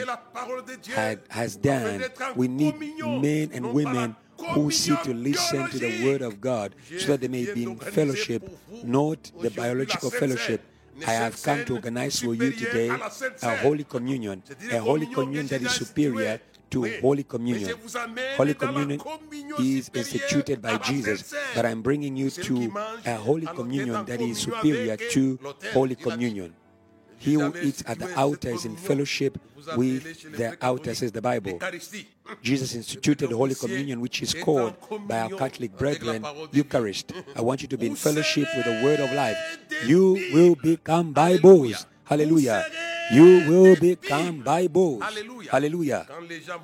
had, 0.94 1.20
has 1.28 1.56
done. 1.56 2.04
We 2.36 2.48
need 2.48 2.78
men 2.78 3.50
and 3.52 3.72
women 3.72 4.16
who 4.52 4.70
seek 4.70 5.00
to 5.02 5.14
listen 5.14 5.68
to 5.70 5.78
the 5.78 6.04
word 6.04 6.22
of 6.22 6.40
God 6.40 6.74
so 6.98 7.08
that 7.08 7.20
they 7.20 7.28
may 7.28 7.52
be 7.52 7.64
in 7.64 7.76
fellowship, 7.76 8.50
not 8.82 9.30
the 9.40 9.50
biological 9.50 10.10
fellowship. 10.10 10.62
I 11.06 11.10
have 11.10 11.42
come 11.42 11.64
to 11.64 11.74
organize 11.74 12.20
for 12.20 12.34
you 12.34 12.52
today 12.52 12.88
a 13.42 13.56
holy 13.56 13.84
communion, 13.84 14.42
a 14.70 14.78
holy 14.78 15.06
communion 15.06 15.46
that 15.48 15.62
is 15.62 15.72
superior 15.72 16.40
to 16.74 17.00
Holy 17.00 17.22
Communion. 17.22 17.70
Holy 18.36 18.54
Communion 18.54 19.00
is 19.60 19.90
instituted 19.94 20.60
by 20.60 20.76
Jesus, 20.78 21.34
but 21.54 21.64
I'm 21.64 21.82
bringing 21.82 22.16
you 22.16 22.30
to 22.30 22.72
a 23.06 23.14
Holy 23.14 23.46
Communion 23.46 24.04
that 24.06 24.20
is 24.20 24.38
superior 24.38 24.96
to 24.96 25.38
Holy 25.72 25.94
Communion. 25.94 26.54
He 27.18 27.34
who 27.34 27.54
eats 27.62 27.82
at 27.86 27.98
the 27.98 28.14
altar 28.18 28.50
is 28.50 28.64
in 28.66 28.76
fellowship 28.76 29.38
with 29.76 30.02
the 30.36 30.58
altar, 30.60 30.94
says 30.94 31.12
the 31.12 31.22
Bible. 31.22 31.58
Jesus 32.42 32.74
instituted 32.74 33.30
Holy 33.30 33.54
Communion, 33.54 34.00
which 34.00 34.20
is 34.20 34.34
called 34.34 34.74
by 35.06 35.20
our 35.20 35.30
Catholic 35.30 35.78
brethren 35.78 36.24
Eucharist. 36.52 37.12
I 37.36 37.40
want 37.40 37.62
you 37.62 37.68
to 37.68 37.78
be 37.78 37.86
in 37.86 37.94
fellowship 37.94 38.48
with 38.56 38.66
the 38.66 38.82
Word 38.84 39.00
of 39.00 39.12
life. 39.12 39.38
You 39.86 40.18
will 40.34 40.56
become 40.56 41.12
Bibles. 41.12 41.86
Hallelujah. 42.04 42.66
You 43.12 43.48
will 43.48 43.76
become 43.76 44.40
Bibles. 44.40 45.02
Hallelujah. 45.02 45.50
Hallelujah. 45.50 46.06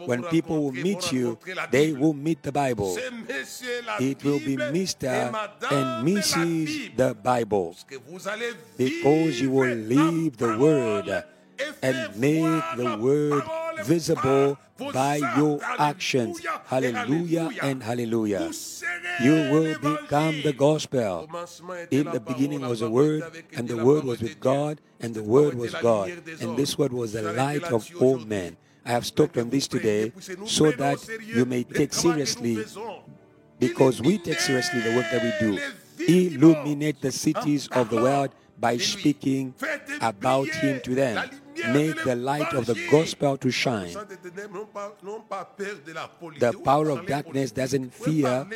When 0.06 0.22
people 0.24 0.64
will 0.64 0.72
meet 0.72 1.12
you, 1.12 1.38
they 1.70 1.92
will 1.92 2.14
meet 2.14 2.42
the 2.42 2.52
Bible. 2.52 2.96
It 2.96 4.24
will 4.24 4.38
be 4.38 4.56
Mr. 4.56 5.34
and 5.70 6.06
Mrs. 6.06 6.96
the 6.96 7.14
Bible. 7.14 7.76
Because 8.76 9.40
you 9.40 9.50
will 9.50 9.74
leave 9.74 10.36
the 10.36 10.56
Word 10.56 11.24
and 11.82 12.16
make 12.16 12.64
the 12.76 12.96
Word 12.96 13.42
visible 13.84 14.58
by 14.92 15.16
your 15.36 15.60
actions. 15.78 16.40
Hallelujah 16.66 17.50
and 17.62 17.82
hallelujah. 17.82 18.50
You 19.22 19.34
will 19.52 19.78
become 19.78 20.42
the 20.42 20.52
gospel. 20.52 21.28
In 21.90 22.10
the 22.10 22.20
beginning 22.20 22.62
was 22.62 22.80
the 22.80 22.90
Word, 22.90 23.44
and 23.56 23.68
the 23.68 23.84
Word 23.84 24.04
was 24.04 24.20
with 24.20 24.40
God, 24.40 24.80
and 25.00 25.14
the 25.14 25.22
Word 25.22 25.54
was 25.54 25.74
God. 25.74 26.10
And 26.40 26.56
this 26.56 26.78
Word 26.78 26.92
was 26.92 27.12
the 27.12 27.32
light 27.32 27.64
of 27.64 27.90
all 28.00 28.18
men. 28.18 28.56
I 28.84 28.92
have 28.92 29.04
stopped 29.04 29.36
on 29.36 29.50
this 29.50 29.68
today 29.68 30.12
so 30.46 30.70
that 30.72 31.06
you 31.26 31.44
may 31.44 31.64
take 31.64 31.92
seriously, 31.92 32.64
because 33.58 34.00
we 34.00 34.18
take 34.18 34.40
seriously 34.40 34.80
the 34.80 34.96
work 34.96 35.06
that 35.12 35.22
we 35.22 35.32
do. 35.38 35.60
Illuminate 36.08 37.02
the 37.02 37.12
cities 37.12 37.68
of 37.68 37.90
the 37.90 37.96
world 38.00 38.30
by 38.58 38.78
speaking 38.78 39.54
about 40.00 40.48
Him 40.48 40.80
to 40.82 40.94
them 40.94 41.30
make 41.68 42.02
the 42.04 42.16
light 42.16 42.52
of 42.54 42.66
the 42.66 42.76
gospel 42.90 43.36
to 43.38 43.50
shine. 43.50 43.92
The 46.38 46.60
power 46.64 46.90
of 46.90 47.06
darkness 47.06 47.52
doesn't 47.52 47.94
fear 47.94 48.46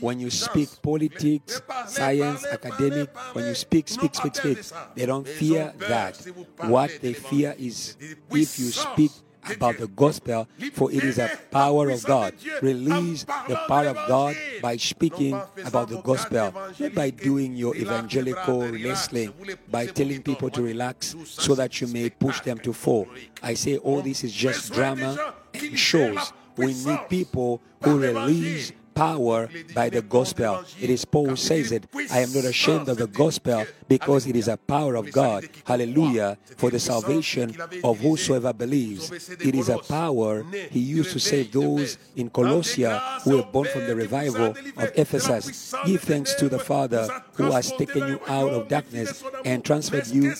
when 0.00 0.20
you 0.20 0.30
speak 0.30 0.68
politics, 0.82 1.60
science, 1.86 2.44
academic, 2.46 3.10
when 3.32 3.46
you 3.46 3.54
speak, 3.54 3.88
speak, 3.88 4.14
speak, 4.14 4.34
speak. 4.34 4.58
They 4.94 5.06
don't 5.06 5.26
fear 5.26 5.72
that. 5.78 6.16
What 6.58 6.90
they 7.00 7.12
fear 7.12 7.54
is 7.58 7.96
if 8.30 8.58
you 8.58 8.70
speak 8.70 9.12
about 9.48 9.78
the 9.78 9.86
gospel, 9.88 10.46
for 10.72 10.92
it 10.92 11.04
is 11.04 11.18
a 11.18 11.30
power 11.50 11.90
of 11.90 12.04
God. 12.04 12.34
Release 12.62 13.24
the 13.24 13.56
power 13.68 13.86
of 13.86 13.96
God 14.08 14.36
by 14.60 14.76
speaking 14.76 15.40
about 15.64 15.88
the 15.88 16.00
gospel, 16.02 16.52
not 16.78 16.94
by 16.94 17.10
doing 17.10 17.54
your 17.54 17.76
evangelical 17.76 18.70
wrestling, 18.70 19.32
by 19.70 19.86
telling 19.86 20.22
people 20.22 20.50
to 20.50 20.62
relax 20.62 21.16
so 21.24 21.54
that 21.54 21.80
you 21.80 21.86
may 21.88 22.10
push 22.10 22.40
them 22.40 22.58
to 22.58 22.72
fall. 22.72 23.08
I 23.42 23.54
say 23.54 23.78
all 23.78 24.02
this 24.02 24.24
is 24.24 24.32
just 24.32 24.72
drama 24.72 25.34
and 25.54 25.78
shows. 25.78 26.32
We 26.56 26.74
need 26.74 27.08
people 27.08 27.60
who 27.82 27.98
release 27.98 28.72
power 29.00 29.48
by 29.74 29.88
the 29.88 30.02
gospel. 30.02 30.62
It 30.78 30.90
is 30.90 31.06
Paul 31.06 31.30
who 31.30 31.36
says 31.36 31.72
it. 31.72 31.84
I 32.10 32.18
am 32.20 32.32
not 32.34 32.44
ashamed 32.44 32.86
of 32.90 32.98
the 32.98 33.06
gospel 33.06 33.64
because 33.88 34.26
it 34.26 34.36
is 34.36 34.46
a 34.46 34.58
power 34.58 34.94
of 34.94 35.10
God. 35.10 35.48
Hallelujah. 35.64 36.36
For 36.58 36.68
the 36.68 36.78
salvation 36.78 37.56
of 37.82 37.98
whosoever 38.00 38.52
believes. 38.52 39.10
It 39.30 39.54
is 39.54 39.70
a 39.70 39.78
power 39.78 40.44
he 40.70 40.80
used 40.80 41.12
to 41.12 41.20
save 41.20 41.50
those 41.52 41.96
in 42.14 42.28
Colossia 42.28 43.22
who 43.22 43.38
were 43.38 43.48
born 43.54 43.68
from 43.68 43.86
the 43.86 43.96
revival 43.96 44.54
of 44.76 44.92
Ephesus. 44.96 45.74
Give 45.86 46.02
thanks 46.02 46.34
to 46.34 46.50
the 46.50 46.58
Father 46.58 47.08
who 47.34 47.50
has 47.52 47.72
taken 47.72 48.06
you 48.06 48.20
out 48.26 48.52
of 48.52 48.68
darkness 48.68 49.24
and 49.46 49.64
transferred 49.64 50.08
you 50.08 50.34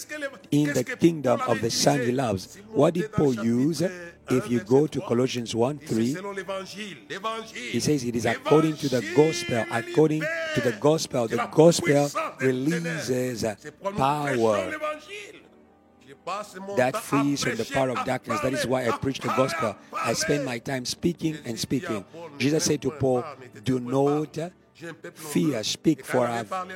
in 0.51 0.75
the 0.75 0.85
kingdom 0.85 1.41
of 1.49 1.63
the 1.63 1.71
Son 1.71 2.01
he 2.01 2.13
loves. 2.13 2.59
What 2.73 2.93
did 2.93 3.11
Paul 3.13 3.35
use? 3.37 3.83
If 4.31 4.51
you 4.51 4.61
go 4.61 4.87
to 4.87 5.01
Colossians 5.01 5.55
1 5.55 5.79
3, 5.79 6.17
he 7.73 7.81
says 7.81 8.05
it 8.05 8.17
is 8.17 8.27
according 8.27 8.77
to 8.77 8.89
the 8.89 9.03
gospel, 9.15 9.65
according 9.71 10.23
to 10.55 10.61
the 10.61 10.73
gospel. 10.81 11.29
The 11.29 11.49
gospel 11.51 12.09
releases 12.41 13.45
uh, 13.45 13.57
power 13.97 14.73
that 16.77 16.97
frees 16.97 17.43
from 17.43 17.57
the 17.57 17.65
power 17.65 17.91
of 17.91 18.05
darkness. 18.05 18.41
That 18.41 18.53
is 18.53 18.67
why 18.67 18.87
I 18.89 18.97
preach 18.99 19.21
the 19.21 19.29
gospel. 19.29 19.77
I 19.93 20.13
spend 20.13 20.45
my 20.45 20.59
time 20.59 20.85
speaking 20.85 21.39
and 21.45 21.59
speaking. 21.59 22.05
Jesus 22.39 22.65
said 22.65 22.83
to 22.83 22.91
Paul, 22.91 23.25
Do 23.65 23.81
not 23.81 24.39
fear, 25.15 25.63
speak, 25.63 26.05
for 26.05 26.27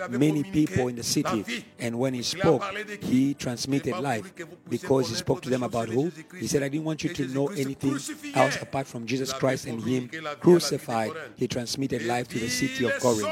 many 0.08 0.42
people 0.42 0.88
in 0.88 0.96
the 0.96 1.02
city. 1.02 1.64
And 1.78 1.98
when 1.98 2.14
he 2.14 2.22
spoke, 2.22 2.62
he 3.00 3.34
transmitted 3.34 3.98
life 3.98 4.32
because 4.68 5.08
he 5.08 5.14
spoke 5.14 5.42
to 5.42 5.50
them 5.50 5.62
about 5.62 5.88
who? 5.88 6.10
He 6.38 6.46
said, 6.46 6.62
I 6.62 6.68
didn't 6.68 6.84
want 6.84 7.04
you 7.04 7.12
to 7.14 7.26
know 7.28 7.48
anything 7.48 7.98
else 8.34 8.60
apart 8.60 8.86
from 8.86 9.06
Jesus 9.06 9.32
Christ 9.32 9.66
and 9.66 9.82
Him 9.82 10.10
crucified. 10.40 11.12
He 11.36 11.48
transmitted 11.48 12.02
life 12.02 12.28
to 12.28 12.38
the 12.38 12.48
city 12.48 12.84
of 12.84 12.98
Corinth. 13.00 13.28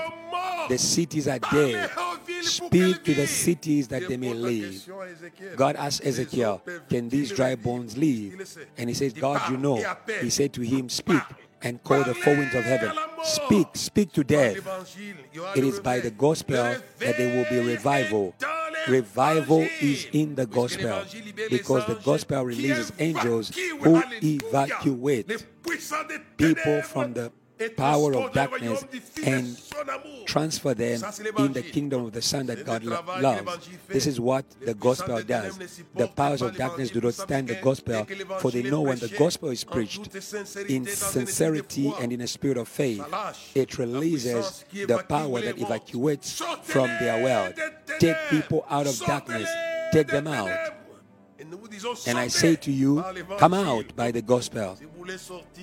The 0.68 0.78
cities 0.78 1.28
are 1.28 1.38
dead. 1.38 1.90
Speak 2.42 3.04
to 3.04 3.14
the 3.14 3.26
cities 3.26 3.88
that 3.88 4.08
they 4.08 4.16
may 4.16 4.32
live. 4.34 4.88
God 5.56 5.76
asked 5.76 6.04
Ezekiel, 6.04 6.62
Can 6.88 7.08
these 7.08 7.30
dry 7.30 7.54
bones 7.54 7.96
live? 7.96 8.58
And 8.78 8.88
he 8.88 8.94
said, 8.94 9.18
God, 9.18 9.50
you 9.50 9.56
know. 9.56 9.82
He 10.20 10.30
said 10.30 10.52
to 10.54 10.62
him, 10.62 10.88
Speak 10.88 11.22
and 11.62 11.82
call 11.82 12.02
the 12.04 12.14
four 12.14 12.34
winds 12.36 12.54
of 12.54 12.64
heaven. 12.64 12.92
Speak, 13.24 13.68
speak 13.74 14.12
to 14.12 14.24
death. 14.24 14.56
It 15.54 15.64
is 15.64 15.80
by 15.80 16.00
the 16.00 16.10
gospel 16.10 16.56
that 16.56 17.16
there 17.16 17.36
will 17.36 17.48
be 17.50 17.66
revival. 17.66 18.34
Revival 18.88 19.66
is 19.80 20.06
in 20.12 20.34
the 20.34 20.46
gospel 20.46 21.02
because 21.50 21.86
the 21.86 21.94
gospel 22.04 22.44
releases 22.44 22.92
angels 22.98 23.54
who 23.80 24.02
evacuate 24.22 25.44
people 26.36 26.82
from 26.82 27.14
the 27.14 27.32
power 27.76 28.14
of 28.14 28.32
darkness 28.32 28.84
and 29.24 29.56
transfer 30.26 30.74
them 30.74 31.02
in 31.38 31.52
the 31.52 31.62
kingdom 31.62 32.06
of 32.06 32.12
the 32.12 32.22
Son 32.22 32.46
that 32.46 32.64
God 32.64 32.84
lo- 32.84 33.00
loves. 33.20 33.68
This 33.88 34.06
is 34.06 34.20
what 34.20 34.44
the 34.60 34.74
gospel 34.74 35.22
does. 35.22 35.58
The 35.94 36.08
powers 36.08 36.42
of 36.42 36.56
darkness 36.56 36.90
do 36.90 37.00
not 37.00 37.14
stand 37.14 37.48
the 37.48 37.56
gospel, 37.56 38.04
for 38.38 38.50
they 38.50 38.62
know 38.62 38.82
when 38.82 38.98
the 38.98 39.08
gospel 39.18 39.50
is 39.50 39.64
preached 39.64 40.14
in 40.68 40.86
sincerity 40.86 41.92
and 42.00 42.12
in 42.12 42.20
a 42.20 42.26
spirit 42.26 42.56
of 42.56 42.68
faith, 42.68 43.02
it 43.54 43.78
releases 43.78 44.64
the 44.72 45.04
power 45.08 45.40
that 45.40 45.58
evacuates 45.58 46.42
from 46.62 46.88
their 47.00 47.22
world. 47.22 47.54
Take 47.98 48.16
people 48.30 48.64
out 48.68 48.86
of 48.86 48.98
darkness, 49.00 49.48
take 49.92 50.08
them 50.08 50.26
out. 50.26 50.50
And 52.06 52.18
I 52.18 52.28
say 52.28 52.56
to 52.56 52.72
you, 52.72 53.04
come 53.38 53.54
out 53.54 53.94
by 53.96 54.10
the 54.10 54.22
gospel. 54.22 54.78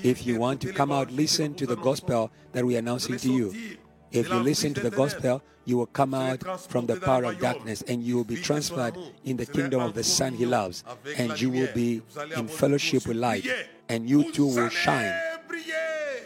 If 0.04 0.26
you 0.26 0.40
want 0.40 0.62
to 0.62 0.74
come 0.74 0.92
out, 0.92 1.12
listen 1.12 1.54
to 1.56 1.66
the 1.66 1.76
gospel 1.76 2.32
that 2.52 2.66
we 2.66 2.76
are 2.76 2.80
announcing 2.80 3.18
to 3.18 3.32
you. 3.32 3.78
If 4.12 4.30
you 4.30 4.40
listen 4.40 4.74
to 4.74 4.82
the 4.82 4.92
gospel, 4.92 5.42
you 5.66 5.78
will 5.78 5.86
come 5.86 6.14
out 6.14 6.42
from 6.62 6.88
the 6.88 6.96
power 6.96 7.26
of 7.26 7.40
darkness 7.40 7.84
and 7.84 8.04
you 8.04 8.18
will 8.18 8.24
be 8.24 8.38
transferred 8.38 8.98
in 9.24 9.38
the 9.38 9.46
kingdom 9.46 9.82
of 9.82 9.94
the 9.94 10.04
Son 10.04 10.34
He 10.34 10.46
loves. 10.46 10.84
And 11.18 11.40
you 11.40 11.50
will 11.50 11.70
be 11.74 12.02
in 12.36 12.48
fellowship 12.48 13.08
with 13.08 13.18
light. 13.18 13.48
And 13.88 14.10
you 14.10 14.32
too 14.32 14.48
will 14.48 14.70
shine. 14.70 15.14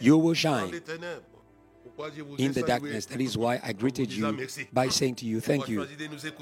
You 0.00 0.18
will 0.18 0.34
shine 0.34 0.80
in 2.38 2.52
the 2.52 2.62
darkness. 2.62 3.06
That 3.06 3.20
is 3.20 3.36
why 3.36 3.60
I 3.62 3.72
greeted 3.72 4.12
you 4.12 4.46
by 4.72 4.88
saying 4.88 5.16
to 5.16 5.26
you, 5.26 5.40
Thank 5.40 5.68
you 5.68 5.86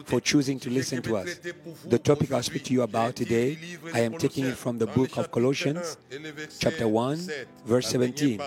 for 0.04 0.20
choosing 0.20 0.58
to 0.60 0.70
listen 0.70 1.02
to 1.02 1.16
us. 1.16 1.38
The 1.86 1.98
topic 1.98 2.32
I'll 2.32 2.42
speak 2.42 2.64
to 2.64 2.72
you 2.72 2.82
about 2.82 3.16
today, 3.16 3.58
I 3.92 4.00
am 4.00 4.14
taking 4.18 4.46
it 4.46 4.56
from 4.56 4.78
the 4.78 4.86
book 4.86 5.16
of 5.16 5.30
Colossians, 5.30 5.96
chapter 6.58 6.88
1, 6.88 7.28
verse 7.64 7.88
17. 7.88 8.40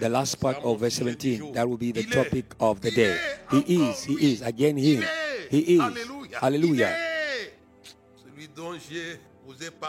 The 0.00 0.08
last 0.08 0.40
part 0.40 0.58
of 0.58 0.80
verse 0.80 0.94
17, 0.94 1.52
that 1.52 1.68
will 1.68 1.76
be 1.78 1.92
the 1.92 2.04
topic 2.04 2.54
of 2.60 2.80
the 2.80 2.90
day. 2.90 3.18
He 3.50 3.88
is, 3.88 4.04
He 4.04 4.32
is, 4.32 4.42
again 4.42 4.76
Him. 4.76 5.04
He 5.50 5.76
is. 5.76 6.34
Hallelujah. 6.34 6.96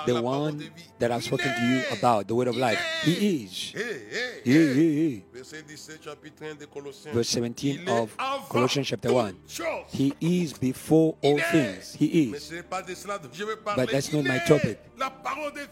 The 0.06 0.22
one 0.22 0.72
that 1.00 1.12
I've 1.12 1.24
spoken 1.24 1.54
to 1.54 1.65
you 1.65 1.84
about, 1.98 2.28
the 2.28 2.36
word 2.36 2.48
of 2.48 2.58
life. 2.58 2.80
He 3.04 3.44
is. 3.44 3.74
Yeah. 4.44 5.22
Verse 7.13 7.30
17 7.30 7.88
of 7.88 8.18
Colossians 8.50 8.88
chapter 8.88 9.13
1. 9.13 9.38
He 9.89 10.13
is 10.20 10.54
before 10.54 11.15
all 11.22 11.39
things. 11.39 11.96
He 11.96 12.30
is. 12.32 12.54
But 12.70 13.89
that's 13.89 14.12
not 14.13 14.26
my 14.26 14.39
topic. 14.39 14.80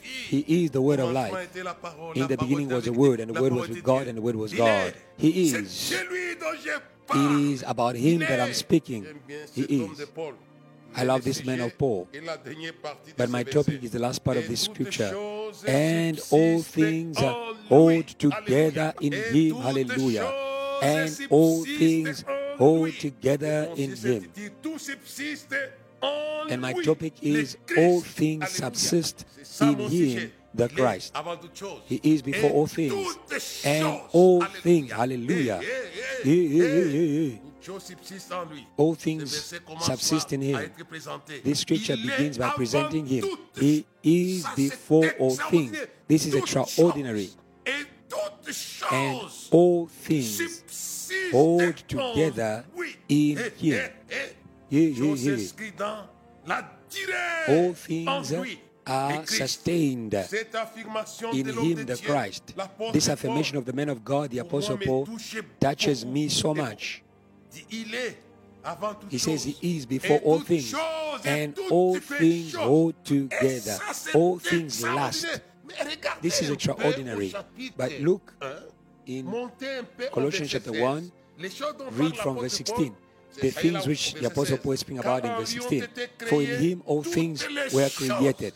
He 0.02 0.64
is 0.64 0.72
the 0.72 0.82
word 0.82 1.00
of 1.00 1.12
life. 1.12 1.34
In 2.16 2.28
the 2.28 2.38
beginning 2.38 2.70
was 2.70 2.86
the 2.86 2.94
word, 2.94 3.20
and 3.20 3.34
the 3.34 3.42
word 3.42 3.54
was 3.54 3.70
with 3.70 3.84
God, 3.84 4.08
and 4.08 4.18
the 4.18 4.22
word 4.22 4.36
was 4.36 4.54
God. 4.54 4.94
He 5.18 5.50
is. 5.52 5.92
It 5.92 7.32
is 7.42 7.64
about 7.68 7.96
him 7.96 8.20
that 8.20 8.40
I'm 8.40 8.54
speaking. 8.54 9.06
He 9.54 9.64
is. 9.64 10.08
I 10.96 11.04
love 11.04 11.24
this 11.24 11.44
man 11.46 11.62
of 11.62 11.78
Paul. 11.78 12.08
But 13.18 13.30
my 13.30 13.44
topic 13.44 13.84
is 13.84 13.92
the 13.92 14.00
last 14.00 14.24
part 14.24 14.38
of 14.38 14.48
this 14.48 14.62
scripture. 14.62 15.14
And 15.68 16.20
all 16.32 16.62
things 16.62 17.18
are 17.18 17.54
hold 17.68 18.08
together 18.08 18.94
in 19.02 19.14
him. 19.14 19.56
Hallelujah. 19.58 20.32
And 20.82 21.18
all 21.30 21.64
things 21.64 22.26
hold 22.58 22.94
together 22.94 23.70
in 23.76 23.96
him. 23.96 24.32
And 26.50 26.62
my 26.62 26.74
topic 26.74 27.14
is 27.22 27.58
all 27.78 28.02
things 28.02 28.50
subsist 28.50 29.26
in 29.62 29.78
him 29.80 30.32
the 30.54 30.70
Christ. 30.70 31.16
He 31.86 32.00
is 32.04 32.22
before 32.22 32.52
all 32.52 32.68
things. 32.68 33.18
And 33.66 34.02
all 34.12 34.44
things, 34.44 34.92
hallelujah. 34.92 35.62
All 38.78 38.96
things 38.96 39.54
subsist 39.82 40.34
in 40.34 40.42
him. 40.42 40.72
This 41.44 41.60
scripture 41.60 41.96
begins 41.96 42.38
by 42.38 42.50
presenting 42.50 43.06
him. 43.06 43.26
He 43.56 43.86
is 44.04 44.46
before 44.56 45.10
all 45.20 45.36
things. 45.36 45.78
This 46.08 46.26
is 46.26 46.36
extraordinary. 46.36 47.30
And 48.92 49.30
all 49.52 49.88
things 49.88 50.64
hold 51.32 51.78
together 51.88 52.66
in 53.08 53.38
him. 53.38 53.52
Yeah, 53.58 53.90
yeah, 54.70 55.06
yeah. 56.90 57.46
All 57.48 57.74
things 57.74 58.34
are 58.86 59.26
sustained 59.26 60.14
in 60.14 61.48
him, 61.48 61.86
the 61.86 62.02
Christ. 62.06 62.54
This 62.92 63.08
affirmation 63.08 63.58
of 63.58 63.66
the 63.66 63.74
man 63.74 63.90
of 63.90 64.04
God, 64.04 64.32
the 64.32 64.40
Apostle 64.40 64.78
Paul, 64.78 65.08
touches 65.60 66.06
me 66.06 66.28
so 66.28 66.54
much. 66.54 67.03
He 69.10 69.18
says 69.18 69.44
he 69.44 69.78
is 69.78 69.86
before 69.86 70.20
all 70.20 70.40
things, 70.40 70.74
and 71.26 71.58
all 71.70 72.00
things 72.00 72.56
hold 72.56 72.96
together. 73.04 73.78
All 74.14 74.40
things 74.40 74.84
last. 74.84 75.42
This 76.22 76.42
is 76.42 76.50
extraordinary. 76.50 77.34
But 77.76 78.00
look 78.00 78.34
in 79.06 79.28
Colossians 80.12 80.52
chapter 80.52 80.72
1, 80.72 81.12
read 81.92 82.18
from 82.18 82.38
verse 82.38 82.54
16 82.54 82.96
the 83.42 83.50
things 83.50 83.88
which 83.88 84.14
the 84.14 84.28
Apostle 84.28 84.58
Paul 84.58 84.74
is 84.74 84.82
speaking 84.82 85.00
about 85.00 85.26
in 85.26 85.32
verse 85.36 85.50
16. 85.50 85.88
For 86.28 86.42
in 86.42 86.60
him 86.60 86.84
all 86.86 87.04
things 87.04 87.46
were 87.74 87.90
created. 87.90 88.54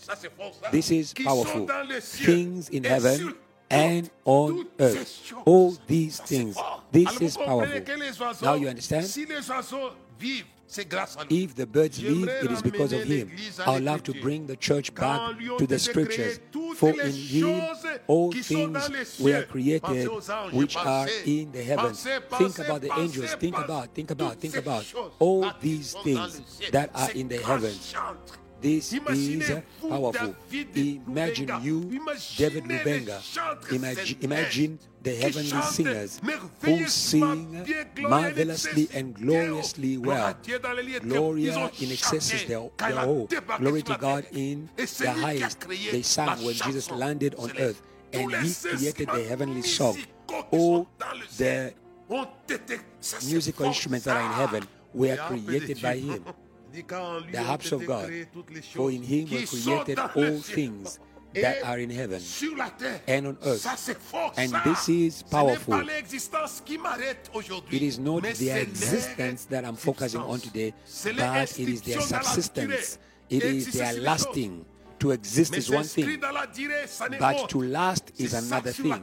This 0.72 0.92
is 0.92 1.14
powerful. 1.14 1.68
Things 2.00 2.70
in 2.70 2.84
heaven 2.84 3.36
and 3.70 4.10
on 4.26 4.68
earth. 4.80 5.34
All 5.46 5.78
these 5.88 6.20
things. 6.20 6.58
This 6.92 7.22
is 7.22 7.38
powerful. 7.38 7.82
Now 8.42 8.56
you 8.56 8.68
understand? 8.70 9.06
If 11.30 11.56
the 11.56 11.66
birds 11.66 12.04
live, 12.04 12.28
it 12.28 12.52
is 12.52 12.62
because 12.62 12.92
of 12.92 13.04
him. 13.04 13.32
I 13.66 13.80
love 13.80 14.04
to 14.04 14.14
bring 14.14 14.48
the 14.48 14.58
church 14.58 14.94
back 14.94 15.38
to 15.58 15.66
the 15.66 15.80
scriptures. 15.80 16.40
For 16.76 16.90
in 16.90 17.12
him 17.14 17.64
all 18.08 18.34
things 18.34 19.20
were 19.20 19.44
created 19.44 20.10
which 20.52 20.76
are 20.76 21.08
in 21.26 21.54
the 21.54 21.64
heavens. 21.64 22.04
Think 22.04 22.60
about 22.60 22.82
the 22.82 22.92
angels. 23.00 23.34
Think 23.36 23.58
about, 23.58 23.94
think 23.94 24.12
about, 24.12 24.36
think 24.38 24.58
about 24.58 24.86
all 25.20 25.50
these 25.62 25.94
things 26.04 26.42
that 26.72 26.90
are 26.94 27.12
in 27.12 27.30
the 27.30 27.38
heavens. 27.38 27.96
This 28.62 28.94
is 28.94 29.50
uh, 29.52 29.62
powerful. 29.88 30.36
Imagine 30.76 31.52
you, 31.62 32.00
David 32.38 32.68
les 32.68 32.80
Lubenga. 32.80 33.22
Imagine, 33.72 34.18
imagine 34.22 34.80
the 35.04 35.16
heavenly 35.16 35.62
singers 35.62 36.20
who 36.62 36.86
sing 36.88 37.66
marvelously 38.00 38.90
and 38.94 39.14
gloriously 39.14 39.98
well. 39.98 40.36
Dieu 40.44 40.60
dans 40.60 40.74
les 40.74 40.84
lieux 40.84 41.00
terres. 41.00 41.10
Gloria 41.10 41.72
in 41.82 41.92
excelsis 41.92 42.44
their, 42.46 42.70
their. 42.78 43.28
Glory 43.60 43.84
to 43.84 43.98
God 43.98 44.26
in 44.32 44.70
the 44.76 44.84
lui 44.84 44.88
qui 44.88 45.06
a 45.06 45.12
highest. 45.12 45.60
They 45.92 46.02
sang 46.02 46.44
when 46.44 46.56
Jesus 46.56 46.90
landed 46.90 47.36
on 47.38 47.52
earth, 47.60 47.82
and 48.14 48.32
he 48.32 48.54
created 48.54 49.10
the 49.10 49.24
heavenly 49.24 49.62
song. 49.62 49.98
All 50.52 50.52
sont 50.52 50.88
dans 51.00 51.14
le 51.14 51.26
the 51.26 51.30
ciel 51.30 51.74
ont 52.10 52.28
été- 52.50 52.80
ça, 53.02 53.18
c'est 53.20 53.34
musical 53.34 53.68
instruments 53.68 54.04
that 54.04 54.18
are 54.18 54.26
in 54.26 54.34
heaven 54.34 54.64
were 54.94 55.08
Les 55.08 55.18
harpes 55.18 55.36
de 55.36 55.46
created 55.46 55.82
by 55.82 56.00
him. 56.00 56.24
Dit 56.78 56.84
qu'en 56.84 57.20
lui 57.22 57.32
The 57.32 57.38
harps 57.38 57.72
of 57.72 57.84
God. 57.86 58.06
créées 58.06 58.28
toutes 58.32 58.52
les 58.52 58.62
For 58.62 58.92
in 58.92 59.02
him 59.02 59.28
were 59.32 59.46
created 59.48 59.98
all 60.16 60.40
things 60.44 61.00
that 61.34 61.56
are 61.64 61.80
in 61.80 61.90
heaven 61.90 62.20
sur 62.20 62.56
la 62.56 62.70
terre. 62.70 63.02
and 63.08 63.26
on 63.30 63.36
earth. 63.44 63.62
Ça, 63.62 63.74
c'est 63.76 63.98
fort, 64.00 64.32
And 64.38 64.50
this 64.64 64.88
is 64.88 65.24
powerful. 65.24 65.74
pas 65.80 65.84
l'existence 65.84 66.62
qui 66.64 66.78
m'arrête 66.78 67.32
aujourd'hui, 67.34 67.78
It 67.78 67.82
is 67.96 68.00
not 68.00 68.22
mais 68.22 68.34
the 68.34 68.50
existence 68.62 69.48
that 69.50 69.64
I'm 69.64 69.76
focusing 69.76 70.22
on 70.22 70.38
today, 70.40 70.72
but 70.72 71.14
it 71.58 71.68
is 71.68 71.82
their 71.82 71.98
l'inscription 71.98 72.00
dans 72.00 72.18
la 72.18 72.22
subsistance. 72.24 72.54
durée. 72.68 72.84
It 73.30 73.44
is 73.44 73.72
their 73.72 73.94
lasting. 74.00 74.64
To 75.00 75.12
exist 75.12 75.56
is 75.56 75.70
one 75.72 75.84
thing, 75.84 76.20
dans 76.20 76.32
la 76.32 76.46
durée, 76.48 76.86
ça 76.88 77.10
n'est 77.10 77.18
but 77.18 77.48
to 77.50 77.62
last 77.64 78.12
is 78.20 78.34
another 78.36 78.72
thing. 78.72 78.94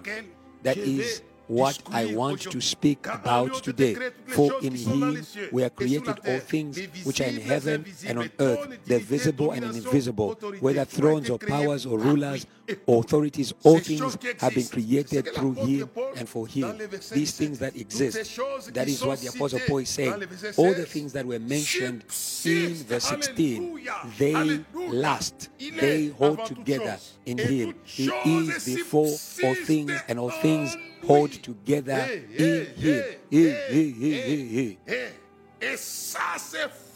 That 0.63 0.77
is 0.77 1.23
what 1.49 1.79
I 1.93 2.15
want 2.15 2.39
to 2.51 2.61
speak 2.61 3.03
Car 3.03 3.21
en 3.25 3.45
lui 3.45 3.51
about 3.51 3.63
today. 3.63 3.95
créées 3.95 4.11
toutes 4.11 4.29
les 4.29 4.35
For 4.35 4.53
in 4.63 4.71
qui 4.71 4.79
sont 4.79 4.97
dans 4.97 5.07
les 5.07 5.19
him 5.19 5.25
we 5.53 5.63
are 5.63 5.71
et 5.81 5.89
sur 5.89 6.05
la 6.05 6.15
created 6.15 6.15
all 6.27 6.41
things 6.41 6.79
which 7.05 7.21
are 7.21 7.29
in 7.29 7.41
heaven 7.41 7.85
and 8.09 8.19
on 8.19 8.29
earth, 8.41 8.69
the 8.87 8.99
visible 8.99 9.53
and 9.53 9.65
invisible, 9.65 10.37
whether 10.61 10.85
thrones 10.85 11.31
or 11.31 11.39
powers 11.39 11.87
or 11.87 11.99
rulers 11.99 12.47
authorities, 12.87 13.53
all 13.63 13.79
things 13.79 14.17
have 14.41 14.55
been 14.55 14.67
created 14.69 15.09
c'est 15.09 15.19
ce 15.19 15.23
que 15.23 15.33
through 15.33 15.55
him 15.55 15.89
and 16.17 16.29
for 16.29 16.47
him. 16.47 16.79
These 17.13 17.33
things 17.33 17.59
that 17.59 17.77
exist, 17.77 18.37
that 18.73 18.89
is 18.89 19.05
what 19.05 19.21
the 19.21 19.29
Apostle 19.29 19.61
Paul 19.67 19.79
is 19.79 19.89
saying. 19.89 20.13
All 20.57 20.75
the 20.75 20.87
things 20.87 21.13
that 21.13 21.27
were 21.27 21.39
mentioned 21.39 22.05
in 22.45 22.75
verse 22.75 23.05
16, 23.05 23.81
they 24.19 24.61
last, 24.75 25.51
they 25.59 26.09
hold 26.09 26.45
together 26.47 26.99
in 27.27 27.39
him. 27.39 27.75
He 27.85 28.11
is 28.25 28.65
before 28.65 29.17
all 29.43 29.55
things, 29.55 29.93
and 30.09 30.19
all 30.19 30.31
things 30.31 30.77
hold 31.07 31.33
together 31.33 32.09
in 32.37 32.67
him. 32.67 33.05
hey, 33.31 33.75
Hey, 33.75 34.79
hey, 34.87 35.24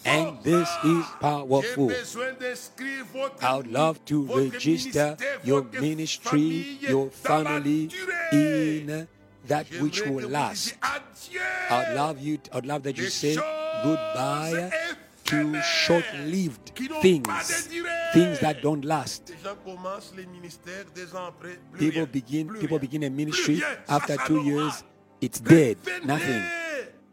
And 0.04 0.42
this 0.42 0.68
is 0.84 1.04
powerful. 1.20 1.88
besoin 1.88 2.32
d'inscrire 2.38 3.04
votre 3.12 3.42
I 3.42 3.56
would 3.56 3.70
love 3.70 3.98
to 4.06 4.26
register 4.26 5.16
your 5.44 5.64
ministry, 5.80 6.78
your 6.80 7.10
family 7.10 7.90
in 8.32 9.06
that 9.46 9.66
which 9.80 10.02
will 10.06 10.28
last. 10.28 10.76
I'd 11.70 11.94
love 11.94 12.20
you. 12.20 12.38
I'd 12.52 12.66
love 12.66 12.82
that 12.84 12.96
you 12.96 13.08
say 13.08 13.36
goodbye 13.82 14.70
to 15.24 15.60
short-lived 15.60 16.72
things, 17.02 17.26
pas 17.26 17.42
de 17.44 17.68
durée. 17.68 17.88
things 18.14 18.38
that 18.40 18.62
don't 18.62 18.84
last. 18.84 19.30
Les 19.30 19.36
gens 19.44 19.56
commencent 19.64 20.14
les 20.16 20.26
ministères 20.26 20.84
deux 20.94 21.14
ans 21.14 21.26
après. 21.28 21.58
plus 21.72 21.90
People 21.90 22.06
begin. 22.06 22.48
People 22.60 22.78
begin 22.78 23.02
a 23.04 23.10
ministry 23.10 23.62
after 23.88 24.16
two 24.26 24.42
years. 24.42 24.84
It's 25.20 25.40
dead. 25.40 25.76
Nothing. 26.04 26.42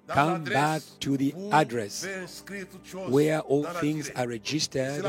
Come 0.07 0.43
back 0.43 0.81
to 0.99 1.17
the 1.17 1.33
address 1.51 2.05
vous 2.05 2.23
inscrire 2.23 2.67
toutes 2.69 2.85
choses 2.85 3.09
where 3.11 3.39
all 3.49 3.65
things 3.81 4.11
are 4.15 4.27
registered 4.27 5.03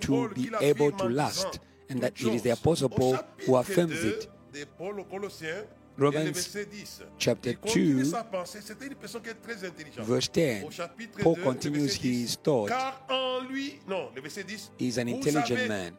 to 0.00 0.28
be 0.30 0.50
able 0.60 0.90
to 0.92 1.08
last, 1.08 1.60
and 1.90 2.00
that 2.00 2.12
it 2.20 2.34
is 2.34 2.42
the. 2.42 2.50
Apostle 2.52 2.88
Paul 2.88 3.18
who 3.46 3.56
affirms 3.56 4.02
it. 4.04 4.28
de 4.52 4.64
Paul 4.78 5.00
aux 5.00 5.04
Colossiens, 5.04 5.64
Romans 5.98 6.20
et 6.20 6.24
le 6.24 6.30
verset 6.32 6.64
10, 6.64 7.02
chapter 7.18 7.56
2, 7.74 8.04
sa 8.04 8.24
pensée. 8.24 8.60
C'était 8.62 8.86
une 8.86 8.94
personne 8.94 9.20
qui 9.20 9.28
est 9.30 9.34
très 9.34 9.64
intelligente. 9.66 10.06
Verse 10.06 10.30
10, 10.32 10.64
Paul 11.22 11.36
continues 11.42 11.98
his 12.02 12.36
thought. 12.42 12.68
Car 12.68 13.04
en 13.10 13.40
lui, 13.48 13.78
non, 13.86 14.08
le 14.14 14.22
verset 14.22 14.44
10, 14.44 14.72
He's 14.78 14.98
an 14.98 15.08
intelligent 15.08 15.68
man. 15.68 15.92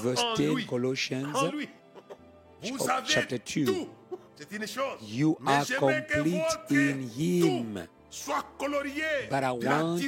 Verse 0.00 0.24
10. 0.36 0.66
Colossians, 0.66 1.34
En 1.34 1.50
lui. 1.52 1.68
Vous 2.62 2.78
Ch- 2.78 2.88
avez 2.88 3.06
chapter 3.06 3.38
2. 3.38 3.86
Tout. 4.40 4.46
C'est 4.50 4.56
une 4.56 4.66
chose. 4.66 4.98
You 5.02 5.36
are 5.46 5.64
complete 5.78 6.44
in 6.70 7.08
eh, 7.18 7.40
him. 7.40 7.86
soit 8.10 8.44
colorié 8.58 9.28
But 9.30 9.44
I 9.44 9.50
want 9.52 10.00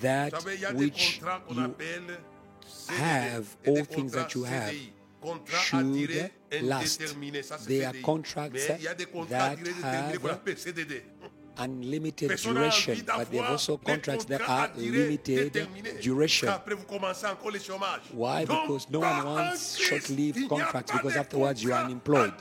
that 0.00 0.30
Vous 0.30 0.40
savez, 0.40 0.54
il 0.54 0.60
y 0.60 0.64
a 0.64 0.72
des 0.72 0.78
which 0.78 1.20
you 1.20 2.94
have, 2.98 3.56
all 3.66 3.84
things 3.84 4.12
that 4.12 4.34
you 4.34 4.44
have 4.44 4.70
CDI. 4.70 4.92
Contrat 5.20 5.56
à 5.56 5.60
should 5.60 6.32
last. 6.62 7.00
indéterminée, 7.00 7.42
ça 7.42 7.56
c'est 7.58 7.68
They 7.68 7.84
are 7.84 7.92
contracts 8.02 8.54
Mais 8.54 8.76
il 8.78 8.84
y 8.84 8.88
a 8.88 8.94
des 8.94 9.06
contrats 9.06 9.44
à 9.44 9.50
that 9.50 9.56
durée 9.56 9.72
déterminée 9.72 10.18
qu'on 10.18 10.28
have. 10.28 11.21
Unlimited 11.58 12.36
duration, 12.36 13.02
but 13.06 13.30
there 13.30 13.42
are 13.42 13.50
also 13.50 13.76
contracts 13.76 14.24
that 14.26 14.40
are 14.48 14.70
limited 14.76 15.68
duration. 16.00 16.48
Après, 16.48 16.74
vous 16.74 16.84
commencez 16.84 17.26
encore 17.26 17.50
le 17.50 17.58
chômage. 17.58 18.00
Why? 18.12 18.44
Because 18.44 18.88
no 18.90 19.00
one 19.00 19.24
wants 19.24 19.78
n'y 20.10 20.30
a 20.30 20.48
contracts 20.48 20.92
because 20.92 21.16
afterwards 21.16 21.62
you 21.62 21.72
are 21.72 21.84
unemployed. 21.84 22.32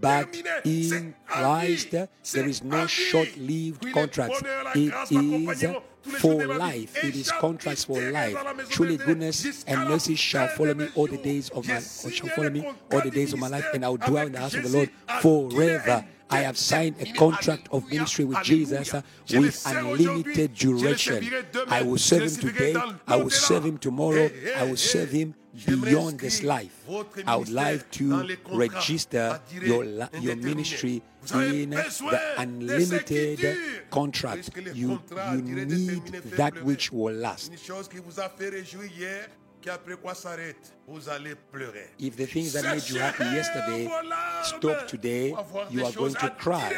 But 0.00 0.36
in. 0.64 1.14
Christ, 1.26 1.90
there 1.90 2.48
is 2.48 2.62
no 2.62 2.86
short-lived 2.86 3.84
Oui, 3.84 3.90
le 3.90 3.94
contracts. 3.94 4.40
bonheur, 4.40 4.64
la 4.64 4.70
It 4.74 4.76
is 4.76 5.12
m'accompagneront 5.12 5.82
tous 6.02 6.10
les 6.12 6.18
jours 6.18 6.20
for 6.20 6.40
de 6.40 6.46
ma 6.46 6.54
vie. 6.54 6.58
life. 6.80 7.04
It 7.04 7.16
is 7.16 7.30
contracts 7.40 7.84
for 7.84 8.00
life. 8.00 8.34
dans 8.34 8.44
la 8.44 8.54
maison 8.54 8.70
Surely 8.70 8.96
de 8.96 9.04
Dieu 9.04 9.06
goodness 9.06 9.64
and 9.66 9.88
mercy 9.88 10.14
shall 10.14 10.48
follow 10.48 10.74
me 10.74 10.86
all 10.94 11.06
the 11.06 11.16
days 11.18 11.50
of 11.50 11.66
my 11.66 11.80
shall 11.80 12.28
follow 12.28 12.50
me 12.50 12.64
all 12.92 13.00
the 13.00 13.10
days 13.10 13.32
of 13.32 13.38
my 13.38 13.48
life, 13.48 13.66
and 13.74 13.84
I 13.84 13.88
will 13.88 13.96
dwell 13.98 14.26
in 14.26 14.32
the 14.32 14.38
house 14.40 14.54
of 14.54 14.62
the 14.62 14.68
Lord 14.70 14.90
forever. 15.20 16.04
I 16.30 16.38
have 16.40 16.58
signed 16.58 16.96
a 17.00 17.12
contract 17.12 17.68
of 17.70 17.88
ministry 17.88 18.24
with 18.24 18.42
Jesus 18.42 18.94
uh, 18.94 19.02
with 19.30 19.62
unlimited 19.66 20.54
duration. 20.54 21.24
I 21.68 21.82
will 21.82 21.98
serve 21.98 22.22
him 22.22 22.50
today. 22.50 22.74
I 23.06 23.16
will 23.16 23.30
serve 23.30 23.64
him 23.64 23.78
tomorrow. 23.78 24.28
I 24.56 24.64
will 24.64 24.76
serve 24.76 25.10
him 25.10 25.34
beyond 25.64 26.20
this 26.20 26.42
life. 26.42 26.84
I 27.26 27.36
would 27.36 27.48
like 27.50 27.90
to 27.92 28.36
register 28.52 29.40
your, 29.52 29.84
your 30.20 30.36
ministry 30.36 31.02
in 31.34 31.70
the 31.70 31.76
de 31.76 31.90
ce 31.90 32.00
qui 32.02 32.16
unlimited 32.38 33.58
contract. 33.90 34.50
You, 34.74 35.00
you 35.32 35.64
need 35.66 36.04
that 36.36 36.62
which 36.62 36.92
will 36.92 37.14
last. 37.14 37.52
Une 39.66 39.72
chose 39.72 39.74
qui 39.74 39.74
vous 39.74 39.74
a 39.74 39.74
fait 39.74 39.74
réjouir 39.74 39.74
hier, 39.74 39.74
qui 39.74 39.74
après 39.74 39.96
quoi 39.96 40.14
s'arrête, 40.14 40.76
vous 40.86 41.08
allez 41.08 41.34
pleurer. 41.50 41.90
If 41.98 42.16
the 42.16 42.26
things 42.26 42.52
that 42.52 42.62
made 42.62 42.88
you 42.88 42.98
happy 43.00 43.24
yesterday 43.24 43.84
Séchez 43.84 43.88
vos 43.88 44.08
larmes 44.08 44.44
stop 44.44 44.86
today, 44.86 45.34
you 45.70 45.84
are 45.84 45.92
going 45.92 46.14
to 46.14 46.30
cry. 46.38 46.72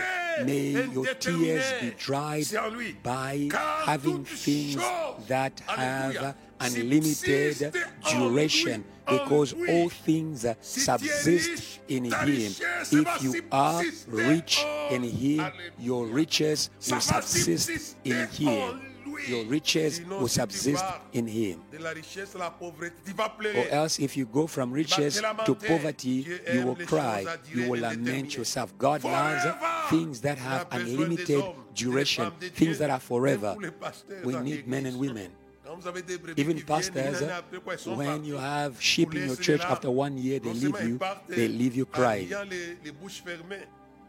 May 0.45 0.87
your 0.93 1.05
tears 1.19 1.65
be 1.83 1.91
dried 1.99 2.45
C'est 2.47 2.59
en 2.59 2.71
lui. 2.71 2.97
by 3.03 3.49
having 3.85 4.25
things 4.25 4.79
that 5.27 5.53
have 5.67 6.35
unlimited 6.61 7.73
duration 8.09 8.85
because 9.07 9.55
all 9.69 9.89
things 9.89 10.47
Si 10.61 10.81
subsist 10.81 11.81
in 11.89 12.05
him. 12.05 12.53
If 12.91 13.23
you 13.23 13.43
are 13.51 13.83
rich 14.09 14.65
in 14.91 15.03
him, 15.03 15.53
your 15.79 16.07
riches 16.07 16.71
will 16.91 17.01
subsist 17.01 17.97
in 18.05 18.27
him. 18.29 18.81
Your 19.27 19.45
riches 19.47 20.01
will 20.07 20.29
subsist 20.29 20.85
in 21.13 21.27
him. 21.27 21.61
De 21.73 21.79
la 21.79 21.91
richesse 21.91 22.35
à 22.35 22.39
la 22.39 22.51
pauvreté, 22.51 22.95
tu 23.05 23.13
vas 23.13 23.33
Or 23.57 23.67
else, 23.71 23.99
if 23.99 24.17
you 24.17 24.27
go 24.27 24.47
from 24.47 24.73
riches 24.73 25.21
to 25.45 25.55
poverty, 25.55 26.27
you 26.53 26.65
will 26.65 26.77
cry, 26.87 27.27
you 27.53 27.71
will 27.71 27.81
lament 27.81 28.37
yourself. 28.37 28.77
God 28.79 29.05
loves 29.05 29.47
things 29.91 30.21
that 30.21 30.39
have 30.39 30.67
unlimited 30.71 31.43
duration, 31.75 32.31
things 32.55 32.79
that 32.79 32.91
are 32.91 33.01
forever. 33.01 33.53
pour 33.53 33.63
les 33.63 33.71
pasteurs 33.71 34.25
We 34.25 34.37
need 34.37 34.67
men 34.67 34.87
and 34.87 34.99
women. 34.99 35.31
Quand 35.65 35.77
vous 35.77 35.87
avez 35.87 36.03
des 36.03 36.17
brebis 36.17 36.41
Even 36.41 36.63
pastors, 36.63 36.97
une 36.97 37.25
année 37.25 37.33
après 37.33 37.59
quoi, 37.59 37.75
ils 37.75 37.79
sont 37.79 37.95
when 37.95 38.25
you 38.25 38.37
have 38.37 38.81
sheep 38.81 39.15
in 39.15 39.27
your 39.27 39.37
church, 39.37 39.61
after 39.63 39.91
one 39.91 40.17
year 40.17 40.41
they 40.41 40.55
leave 40.55 40.81
you, 40.83 40.99
they 41.29 41.49
leave 41.49 41.77
you 41.77 41.85
crying. 41.85 42.29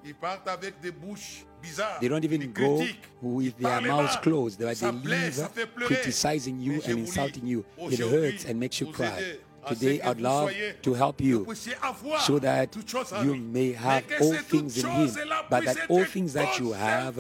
Ayant 0.06 0.12
les, 0.12 0.12
les 0.12 0.12
bouches 0.12 0.12
fermées. 0.12 0.12
Ils 0.12 0.16
partent 0.16 0.48
avec 0.48 0.80
des 0.82 0.92
bouches 0.92 1.46
bizarres. 1.62 2.00
They 2.00 2.10
don't 2.10 2.24
even 2.24 2.52
go 2.52 2.82
with 3.22 3.58
their 3.58 3.82
mouths 3.82 4.18
closed. 4.22 4.60
They, 4.60 4.76
Ça 4.76 4.92
they 4.92 5.00
blesse, 5.00 5.22
leave 5.26 5.34
ça 5.34 5.50
fait 5.50 5.66
pleurer. 5.66 5.96
criticizing 5.96 6.60
you 6.62 6.82
and 6.88 7.00
insulting 7.00 7.46
you. 7.48 7.64
It 7.90 8.00
hurts 8.00 8.46
and 8.50 8.56
makes 8.56 8.80
you 8.80 8.88
cry. 8.92 9.06
aider 9.08 9.40
à 9.64 9.70
ce 9.70 9.74
Today, 9.76 10.02
I'd 10.04 10.22
love 10.22 10.52
to 10.82 10.94
help 10.96 11.20
you 11.20 11.40
vous 11.40 11.46
puissiez 11.46 11.76
avoir 11.82 12.22
so 12.26 12.40
that 12.40 12.68
toutes 12.68 12.90
choses 12.90 13.12
en 13.14 13.24
you 13.26 13.36
may 13.36 13.74
have 13.74 14.04
all 14.22 14.34
things 14.38 14.78
in 14.78 14.88
Him, 14.90 15.12
but 15.50 15.66
that 15.66 15.76
all 15.90 16.06
things 16.06 16.34
that 16.34 16.58
you 16.60 16.72
have 16.74 17.20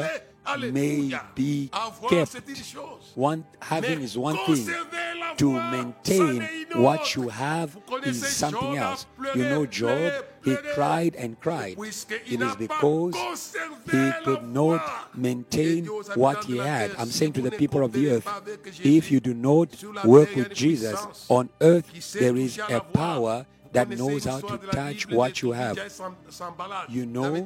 may 0.57 1.19
be 1.35 1.69
kept. 2.09 2.35
One, 3.15 3.45
having 3.61 4.01
is 4.01 4.17
one 4.17 4.37
thing. 4.45 4.67
To 5.37 5.53
maintain 5.53 6.65
what 6.73 7.15
you 7.15 7.29
have 7.29 7.77
is 8.03 8.27
something 8.27 8.77
else. 8.77 9.05
You 9.35 9.43
know, 9.43 9.65
Job, 9.65 10.25
he 10.43 10.55
cried 10.73 11.15
and 11.15 11.39
cried. 11.39 11.77
It 11.79 12.41
is 12.41 12.55
because 12.55 13.55
he 13.89 14.11
could 14.23 14.43
not 14.43 15.15
maintain 15.15 15.85
what 16.15 16.43
he 16.43 16.57
had. 16.57 16.91
I'm 16.97 17.09
saying 17.09 17.33
to 17.33 17.41
the 17.41 17.51
people 17.51 17.83
of 17.83 17.93
the 17.93 18.09
earth, 18.09 18.27
if 18.83 19.11
you 19.11 19.19
do 19.19 19.33
not 19.33 19.81
work 20.03 20.35
with 20.35 20.53
Jesus 20.53 21.25
on 21.29 21.49
earth, 21.61 22.13
there 22.13 22.35
is 22.35 22.57
a 22.57 22.81
power 22.81 23.45
that 23.71 23.89
knows 23.89 24.25
how 24.25 24.39
to 24.39 24.57
touch 24.57 25.09
what 25.09 25.41
you 25.41 25.51
have. 25.51 25.77
You 26.89 27.05
know, 27.05 27.35
in 27.35 27.45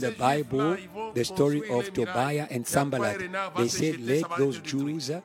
the 0.00 0.14
Bible, 0.18 0.76
the 1.14 1.24
story 1.24 1.68
of 1.70 1.92
Tobiah 1.92 2.46
and 2.50 2.66
Sanballat. 2.66 3.18
They 3.56 3.68
said, 3.68 4.00
Let 4.00 4.36
those 4.36 4.58
Jews 4.58 5.10
uh, 5.10 5.20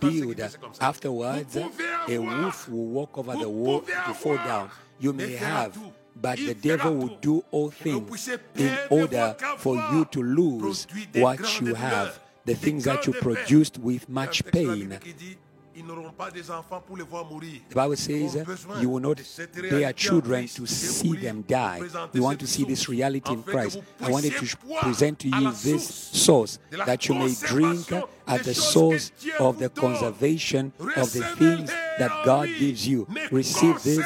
build. 0.00 0.40
Afterwards, 0.80 1.56
uh, 1.56 1.68
a 2.08 2.18
wolf 2.18 2.68
will 2.68 2.86
walk 2.86 3.18
over 3.18 3.34
the 3.36 3.48
wall 3.48 3.80
to 3.80 4.14
fall 4.14 4.36
down. 4.36 4.70
You 5.00 5.12
may 5.12 5.32
have. 5.32 5.78
But 6.20 6.38
the 6.38 6.54
devil 6.54 6.96
will 6.96 7.16
do 7.20 7.44
all 7.52 7.70
things 7.70 8.28
in 8.56 8.76
order 8.90 9.36
for 9.58 9.76
you 9.76 10.04
to 10.06 10.20
lose 10.20 10.88
what 11.14 11.60
you 11.60 11.74
have, 11.74 12.18
the 12.44 12.56
things 12.56 12.84
that 12.84 13.06
you 13.06 13.12
produced 13.12 13.78
with 13.78 14.08
much 14.08 14.44
pain. 14.46 14.98
Ils 15.78 15.86
n'auront 15.86 16.10
pas 16.10 16.30
des 16.30 16.50
enfants 16.50 16.82
pour 16.84 16.96
les 16.96 17.04
voir 17.04 17.24
mourir. 17.24 17.60
The 17.70 17.74
Bible 17.74 17.96
says 17.96 18.36
you 18.80 18.90
will 18.90 19.00
not 19.00 19.16
bear 19.70 19.92
children 19.92 20.46
to 20.48 20.66
see 20.66 21.14
them 21.16 21.44
die. 21.46 21.80
You 22.12 22.22
want 22.22 22.40
to 22.40 22.46
see 22.46 22.64
this 22.64 22.88
reality 22.88 23.32
in 23.32 23.42
Christ. 23.44 23.78
I 24.00 24.10
wanted 24.10 24.32
to 24.32 24.56
present 24.80 25.20
to 25.20 25.28
you 25.28 25.52
this 25.62 25.86
source 25.86 26.58
that 26.84 27.06
you 27.06 27.14
may 27.14 27.32
drink 27.46 27.92
at 28.26 28.42
the 28.42 28.54
source 28.54 29.12
of 29.38 29.60
the 29.60 29.68
conservation 29.68 30.72
of 30.96 31.12
the 31.12 31.22
things 31.38 31.70
that 31.98 32.10
God 32.24 32.48
gives 32.58 32.86
you. 32.86 33.06
Receive 33.30 33.80
this, 33.84 34.04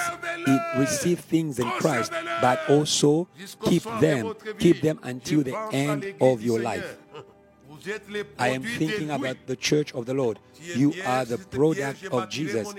receive 0.77 1.21
things 1.21 1.59
in 1.59 1.71
Christ, 1.81 2.13
but 2.43 2.61
also 2.69 3.29
keep 3.65 3.85
them, 3.99 4.35
keep 4.59 4.83
them 4.83 5.01
until 5.03 5.43
the 5.43 5.57
end 5.73 6.15
of 6.21 6.43
your 6.43 6.61
life. 6.61 6.99
I 8.39 8.49
am 8.49 8.63
thinking 8.63 9.11
about 9.11 9.37
the 9.47 9.57
church 9.57 9.93
of 9.95 10.07
the 10.07 10.15
Lord. 10.15 10.39
You 10.61 10.95
are 11.05 11.25
the 11.25 11.39
product 11.39 12.05
of 12.07 12.29
Jesus. 12.29 12.75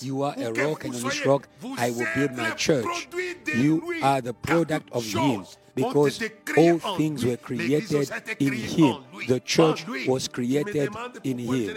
You 0.00 0.22
are 0.22 0.34
a 0.38 0.52
rock, 0.52 0.84
and 0.84 0.94
on 0.94 1.02
this 1.02 1.26
rock 1.26 1.48
I 1.76 1.90
will 1.90 2.06
build 2.14 2.36
my 2.36 2.50
church. 2.52 3.08
You 3.54 4.00
are 4.02 4.20
the 4.20 4.34
product 4.34 4.88
of 4.92 5.04
Him 5.04 5.44
because 5.74 6.22
all 6.56 6.78
things 6.96 7.24
were 7.24 7.36
created 7.36 8.10
in 8.38 8.52
Him. 8.52 9.04
The 9.26 9.40
church 9.40 9.86
was 10.06 10.28
created 10.28 10.90
in 11.24 11.38
Him. 11.38 11.76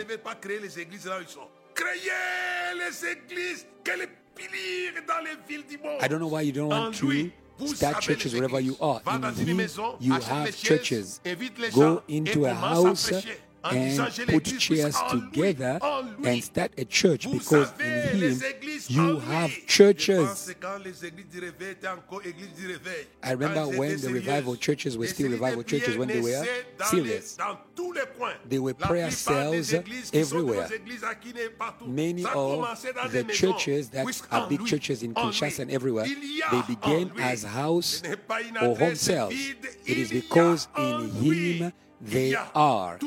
I 6.01 6.07
don't 6.07 6.19
know 6.19 6.27
why 6.27 6.41
you 6.41 6.51
don't 6.51 6.69
want 6.69 6.95
to 6.95 7.31
start 7.65 8.01
churches 8.01 8.33
wherever 8.33 8.59
you 8.59 8.75
are. 8.81 9.01
In 9.07 9.69
you 9.99 10.13
have 10.13 10.55
churches. 10.55 11.19
Go 11.73 12.03
into 12.07 12.45
a 12.45 12.53
house 12.53 13.11
and 13.63 14.27
put 14.27 14.45
chairs 14.45 14.97
together 15.09 15.79
and 16.23 16.43
start 16.43 16.71
a 16.77 16.85
church 16.85 17.29
because 17.31 17.71
in 17.79 18.19
Him 18.19 18.41
you 18.87 19.19
have 19.19 19.51
churches. 19.67 20.53
I 23.23 23.31
remember 23.31 23.67
when 23.77 23.99
the 23.99 24.09
revival 24.11 24.55
churches 24.55 24.97
were 24.97 25.07
still 25.07 25.31
revival 25.31 25.63
churches, 25.63 25.97
when 25.97 26.07
they 26.07 26.21
were 26.21 26.45
serious, 26.85 27.37
they 28.45 28.59
were 28.59 28.73
prayer 28.73 29.11
cells 29.11 29.73
everywhere. 30.13 30.69
Many 31.85 32.25
of 32.25 33.11
the 33.11 33.23
churches 33.31 33.89
that 33.89 34.27
are 34.31 34.49
big 34.49 34.65
churches 34.65 35.03
in 35.03 35.13
Kinshasa 35.13 35.59
and 35.59 35.71
everywhere, 35.71 36.05
they 36.05 36.61
began 36.67 37.11
as 37.19 37.43
house 37.43 38.01
or 38.61 38.75
home 38.77 38.95
cells. 38.95 39.33
It 39.85 39.97
is 39.97 40.09
because 40.11 40.67
in 40.77 41.09
Him 41.11 41.73
they 42.03 42.35
are. 42.53 42.99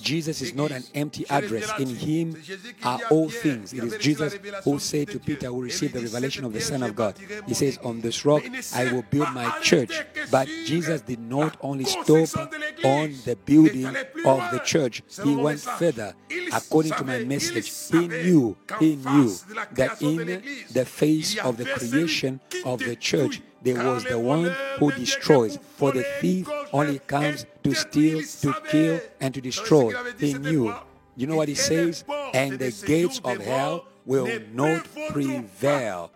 Jesus 0.00 0.40
is 0.40 0.54
not 0.54 0.70
an 0.70 0.84
empty 0.94 1.26
address. 1.28 1.72
In 1.78 1.88
him 1.88 2.36
are 2.84 3.00
all 3.10 3.28
things. 3.28 3.72
It 3.72 3.84
is 3.84 3.98
Jesus 3.98 4.38
who 4.64 4.78
said 4.78 5.08
to 5.08 5.18
Peter, 5.18 5.48
who 5.48 5.62
received 5.62 5.94
the 5.94 6.00
revelation 6.00 6.44
of 6.44 6.52
the 6.52 6.60
Son 6.60 6.82
of 6.82 6.94
God, 6.94 7.16
He 7.46 7.54
says, 7.54 7.78
On 7.82 8.00
this 8.00 8.24
rock 8.24 8.44
I 8.74 8.92
will 8.92 9.04
build 9.10 9.32
my 9.32 9.50
church. 9.60 10.00
But 10.30 10.46
Jesus 10.46 11.00
did 11.00 11.20
not 11.20 11.56
only 11.60 11.84
stop 11.84 12.50
on 12.84 13.14
the 13.24 13.36
building 13.44 13.86
of 13.86 14.50
the 14.52 14.60
church, 14.64 15.02
he 15.24 15.34
went 15.34 15.60
further. 15.60 16.14
According 16.52 16.92
to 16.92 17.04
my 17.04 17.18
message, 17.24 17.72
he 17.90 18.06
knew, 18.06 18.56
he 18.78 18.96
knew 18.96 19.34
that 19.72 20.00
in 20.00 20.42
the 20.72 20.84
face 20.84 21.36
of 21.38 21.56
the 21.56 21.64
creation 21.64 22.40
of 22.64 22.78
the 22.78 22.94
church, 22.96 23.42
there 23.66 23.84
was 23.84 24.04
the 24.04 24.18
one 24.18 24.54
who 24.78 24.92
destroys. 24.92 25.58
For 25.76 25.90
the 25.90 26.04
thief 26.20 26.48
only 26.72 27.00
comes 27.00 27.46
to 27.64 27.74
steal, 27.74 28.22
to 28.42 28.54
kill, 28.70 29.00
and 29.20 29.34
to 29.34 29.40
destroy. 29.40 29.92
He 30.18 30.34
knew. 30.34 30.72
You 31.16 31.26
know 31.26 31.36
what 31.36 31.48
he 31.48 31.54
says? 31.56 32.04
And 32.32 32.58
the 32.58 32.70
gates 32.86 33.20
of 33.24 33.38
hell 33.38 33.86
will 34.04 34.28
not 34.54 34.86
prevail 35.10 36.12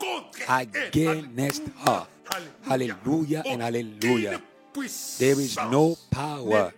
against 0.49 1.63
her. 1.85 2.07
Hallelujah 2.63 3.43
and 3.45 3.63
hallelujah. 3.63 4.41
There 5.19 5.41
is 5.41 5.57
no 5.57 5.99
power 6.11 6.73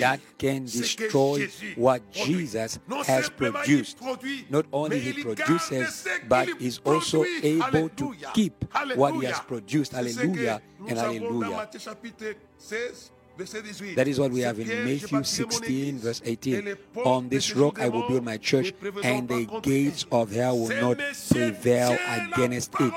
that 0.00 0.20
can 0.38 0.64
destroy 0.64 1.48
what 1.76 2.02
Jesus 2.12 2.78
has 3.06 3.28
produced. 3.30 3.98
Not 4.50 4.66
only 4.72 4.98
he 5.00 5.22
produces, 5.22 6.06
but 6.28 6.48
is 6.60 6.80
also 6.84 7.24
able 7.24 7.88
to 7.90 8.14
keep 8.34 8.64
what 8.94 9.14
he 9.14 9.24
has 9.26 9.40
produced. 9.40 9.92
Hallelujah 9.92 10.60
and 10.86 10.98
hallelujah. 10.98 11.68
That 13.96 14.08
is 14.08 14.18
what 14.18 14.30
we 14.30 14.40
have 14.40 14.58
in 14.58 14.66
Matthew 14.66 15.22
16, 15.22 15.98
verse 15.98 16.22
18. 16.24 16.74
On 17.04 17.28
this 17.28 17.54
rock 17.54 17.78
I 17.78 17.88
will 17.88 18.08
build 18.08 18.24
my 18.24 18.38
church, 18.38 18.72
and 19.02 19.28
the 19.28 19.44
gates 19.62 20.06
of 20.10 20.32
hell 20.32 20.58
will 20.58 20.80
not 20.80 20.98
prevail 21.28 21.98
against 22.32 22.72
it. 22.80 22.92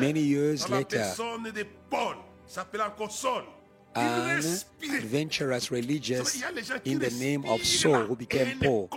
Many 0.00 0.20
years 0.20 0.68
later, 0.68 1.14
an 3.96 4.42
adventurous 4.82 5.70
religious 5.70 6.42
in 6.84 6.98
the 6.98 7.10
name 7.10 7.44
of 7.44 7.64
Saul 7.64 8.04
who 8.04 8.16
became 8.16 8.58
Paul, 8.58 8.88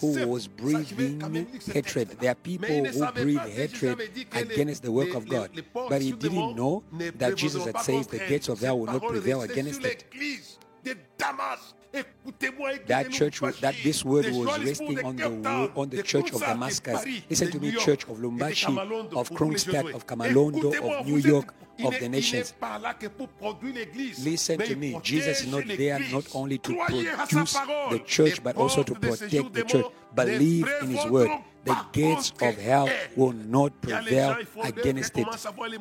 who 0.00 0.26
was 0.26 0.48
breathing 0.48 1.46
hatred. 1.72 2.10
There 2.18 2.32
are 2.32 2.34
people 2.34 2.84
who 2.84 3.12
breathe 3.12 3.40
hatred 3.40 4.00
against 4.32 4.82
the 4.82 4.92
work 4.92 5.14
of 5.14 5.28
God, 5.28 5.50
but 5.72 6.02
he 6.02 6.12
didn't 6.12 6.56
know 6.56 6.82
that 7.16 7.36
Jesus 7.36 7.64
had 7.64 7.78
said 7.80 8.04
the 8.04 8.18
gates 8.18 8.48
of 8.48 8.60
hell 8.60 8.78
will 8.78 8.86
not 8.86 9.02
prevail 9.02 9.42
against 9.42 9.84
it. 9.84 10.04
That 12.86 13.10
church, 13.10 13.40
that 13.60 13.74
this 13.82 14.04
word 14.04 14.26
was 14.30 14.58
resting 14.60 15.04
on 15.04 15.16
the 15.16 15.70
on 15.74 15.88
the 15.90 16.02
church 16.02 16.32
of 16.32 16.40
Damascus. 16.40 17.04
Listen 17.28 17.50
to 17.50 17.60
me, 17.60 17.72
church 17.72 18.04
of 18.04 18.18
Lubumbashi, 18.18 18.76
of 19.12 19.30
Kronstadt, 19.30 19.94
of 19.94 20.06
Kamalondo, 20.06 21.00
of 21.00 21.06
New 21.06 21.16
York, 21.16 21.52
of 21.84 21.98
the 21.98 22.08
nations. 22.08 22.54
Listen 24.24 24.58
to 24.60 24.76
me. 24.76 25.00
Jesus 25.02 25.42
is 25.42 25.46
not 25.52 25.66
there 25.66 25.98
not 26.12 26.26
only 26.34 26.58
to 26.58 26.76
produce 26.86 27.52
the 27.90 28.02
church, 28.06 28.42
but 28.42 28.56
also 28.56 28.82
to 28.82 28.94
protect 28.94 29.52
the 29.52 29.64
church. 29.64 29.86
Believe 30.14 30.68
in 30.82 30.90
His 30.90 31.06
word 31.06 31.30
the 31.64 31.76
gates 31.92 32.32
of 32.40 32.56
hell 32.56 32.88
will 33.16 33.32
not 33.32 33.78
prevail 33.80 34.36
against 34.62 35.18
it. 35.18 35.26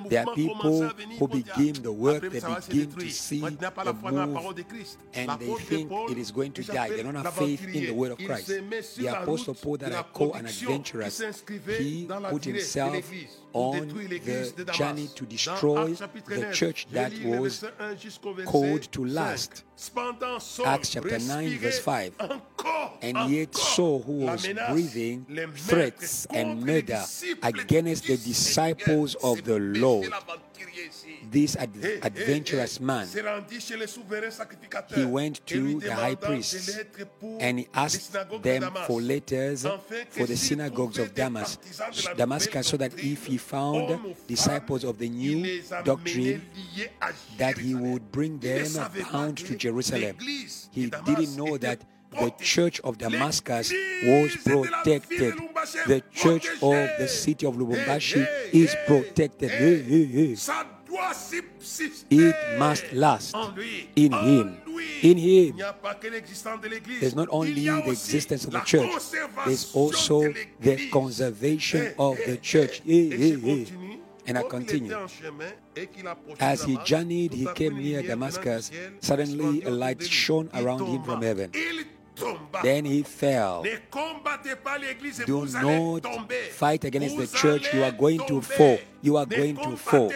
There 0.09 0.27
are 0.27 0.35
people 0.35 0.89
who 1.17 1.27
begin 1.27 1.73
the 1.81 1.91
work, 1.91 2.21
they 2.21 2.39
begin 2.39 2.91
to 2.91 3.09
see 3.09 3.39
the 3.39 3.93
move, 4.03 4.65
and 5.13 5.39
they 5.39 5.53
think 5.55 5.91
it 6.09 6.17
is 6.17 6.31
going 6.31 6.51
to 6.53 6.63
die. 6.63 6.89
They 6.89 7.03
don't 7.03 7.15
have 7.15 7.33
faith 7.33 7.63
in 7.63 7.85
the 7.85 7.91
word 7.91 8.11
of 8.11 8.17
Christ. 8.19 8.47
The 8.97 9.07
Apostle 9.07 9.53
Paul 9.55 9.77
that 9.77 9.93
I 9.93 10.03
call 10.03 10.33
an 10.33 10.45
adventurous, 10.45 11.21
he 11.77 12.07
put 12.29 12.45
himself 12.45 13.11
on 13.53 13.87
the 13.87 14.71
journey 14.73 15.07
to 15.15 15.25
destroy 15.25 15.93
the 15.93 16.51
church 16.53 16.87
that 16.91 17.11
was 17.23 17.65
called 18.45 18.83
to 18.91 19.05
last. 19.05 19.63
Acts 20.65 20.89
chapter 20.89 21.19
9, 21.19 21.57
verse 21.59 21.79
5. 21.79 22.13
And 23.01 23.29
yet 23.29 23.55
Saul, 23.55 24.01
who 24.01 24.25
was 24.25 24.47
breathing 24.69 25.25
threats 25.55 26.25
and 26.27 26.61
murder 26.65 27.03
against 27.43 28.05
the 28.05 28.17
disciples 28.17 29.15
of 29.15 29.43
the 29.43 29.59
Lord, 29.59 30.11
this 31.31 31.55
ad- 31.55 31.99
adventurous 32.01 32.79
man, 32.79 33.07
he 34.95 35.05
went 35.05 35.45
to 35.45 35.79
the 35.79 35.93
high 35.93 36.15
priests 36.15 36.79
and 37.39 37.59
he 37.59 37.67
asked 37.73 38.13
them 38.41 38.71
for 38.87 39.01
letters 39.01 39.65
for 40.09 40.25
the 40.25 40.35
synagogues 40.37 40.97
of 40.97 41.13
Damascus, 41.13 42.07
Damascus, 42.15 42.67
so 42.67 42.77
that 42.77 42.93
if 42.99 43.25
he 43.25 43.37
found 43.37 44.15
disciples 44.27 44.83
of 44.83 44.97
the 44.97 45.09
new 45.09 45.61
doctrine, 45.83 46.41
that 47.37 47.57
he 47.57 47.75
would 47.75 48.11
bring 48.11 48.39
them 48.39 48.67
bound 49.11 49.37
to 49.37 49.55
Jerusalem. 49.55 50.17
He 50.71 50.89
didn't 51.05 51.35
know 51.35 51.57
that 51.57 51.83
the 52.11 52.31
church 52.39 52.79
of 52.81 52.97
Damascus 52.97 53.71
was 54.03 54.35
protected. 54.37 55.35
The 55.87 56.01
church 56.11 56.47
of 56.61 56.89
the 56.97 57.07
city 57.07 57.45
of 57.45 57.55
Lubumbashi 57.55 58.25
is 58.51 58.75
protected 58.87 59.51
continue. 60.89 62.33
must 62.57 62.93
last 62.93 63.35
in 63.95 64.11
Him. 64.11 64.57
In 65.01 65.17
Him. 65.17 65.57
There's 66.99 67.15
not 67.15 67.27
only 67.31 67.53
the 67.53 67.89
existence 67.89 68.45
of 68.45 68.51
the 68.51 68.61
church, 68.61 68.89
there's 69.45 69.73
also 69.73 70.33
the 70.59 70.89
conservation 70.89 71.93
of 71.97 72.17
the 72.25 72.37
church. 72.37 72.81
And 72.85 74.37
I 74.37 74.43
continue. 74.43 74.95
As 76.39 76.63
he 76.63 76.77
journeyed, 76.85 77.33
he 77.33 77.47
came 77.55 77.77
near 77.77 78.03
Damascus. 78.03 78.71
Suddenly, 78.99 79.63
a 79.63 79.71
light 79.71 80.03
shone 80.03 80.49
around 80.53 80.85
him 80.85 81.03
from 81.03 81.21
heaven. 81.21 81.51
Then 82.61 82.85
he 82.85 83.03
fell. 83.03 83.63
Ne 83.63 83.77
combattez 83.89 84.55
pas 84.55 84.77
l'Église 84.77 85.21
et 85.21 85.25
Do 85.25 85.45
not 85.45 86.01
fight 86.51 86.85
against 86.85 87.17
the 87.17 87.27
church. 87.27 87.73
You 87.73 87.83
are 87.83 87.91
going 87.91 88.19
to 88.27 88.41
fall. 88.41 88.77
You 89.01 89.17
are 89.17 89.25
going 89.25 89.55
to 89.55 89.77
fall. 89.77 90.11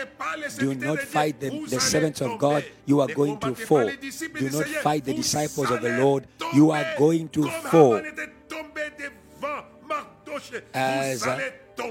Do 0.59 0.73
not 0.75 0.99
fight 0.99 1.39
the, 1.39 1.49
the 1.69 1.79
servants 1.79 2.21
of. 2.21 2.37
God. 2.37 2.63
You 2.85 3.01
are 3.01 3.07
going 3.13 3.37
to 3.39 3.55
fall. 3.55 3.85
pas 3.85 3.91
les 3.91 3.97
disciples 3.97 4.39
Do 4.39 4.57
not 4.57 4.67
fight 4.67 5.05
the 5.05 5.13
disciples 5.13 5.71
of 5.71 5.81
the 5.81 5.97
Lord. 5.97 6.27
You 6.53 6.71
are 6.71 6.85
going 6.97 7.29
to 7.29 7.43
fall. 7.47 7.97
Haman 7.97 8.05
était 8.05 8.29
tombé 8.47 8.81
devant 8.97 9.63
Mardochée. 9.87 10.61
As, 10.73 11.25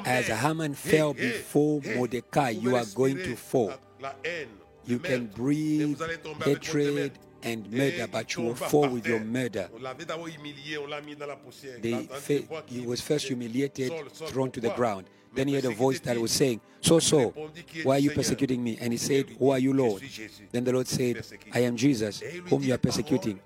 as 0.05 0.29
Haman 0.29 0.75
fell 0.75 1.15
before. 1.15 1.81
Mordecai, 1.97 2.51
you 2.51 2.77
are 2.77 2.87
going 2.95 3.17
to 3.17 3.37
fall. 3.37 3.69
La, 4.01 4.09
la 4.09 4.15
haine, 4.25 4.49
You 4.85 4.99
can 4.99 5.27
breathe 5.27 5.97
vous 5.97 6.03
allez 6.03 6.17
tomber 6.19 6.45
avec 6.45 6.59
votre 6.59 6.77
hatred. 6.77 7.13
And 7.43 7.71
murder, 7.73 8.07
but 8.11 8.37
you 8.37 8.43
will 8.45 8.55
fall 8.55 8.89
with 8.89 9.07
your 9.07 9.21
murder. 9.21 9.69
They 11.81 12.09
he 12.67 12.87
was 12.87 13.01
first 13.01 13.27
humiliated, 13.27 13.93
thrown 14.13 14.51
to 14.53 14.61
the 14.61 14.71
ground. 14.71 15.07
Then 15.35 15.49
he 15.49 15.55
had 15.55 15.65
a 15.65 15.71
voice 15.71 16.01
that 16.01 16.19
was 16.19 16.31
saying, 16.31 16.61
Saul, 16.81 17.01
Saul, 17.01 17.35
why 17.85 17.97
are 17.97 17.99
you 17.99 18.11
persecuting 18.11 18.63
me? 18.63 18.77
And 18.81 18.93
he 18.93 18.99
said, 18.99 19.31
Who 19.39 19.51
are 19.51 19.59
you, 19.59 19.73
Lord? 19.73 20.03
Then 20.51 20.65
the 20.65 20.73
Lord 20.73 20.87
said, 20.89 21.25
I 21.53 21.61
am 21.61 21.77
Jesus, 21.77 22.21
whom 22.21 22.63
you 22.63 22.75
are 22.75 22.79
persecuting. 22.79 23.41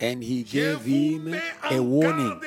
And 0.00 0.22
he 0.22 0.42
gave 0.44 0.82
him 0.82 1.34
a 1.70 1.82
warning. 1.82 2.40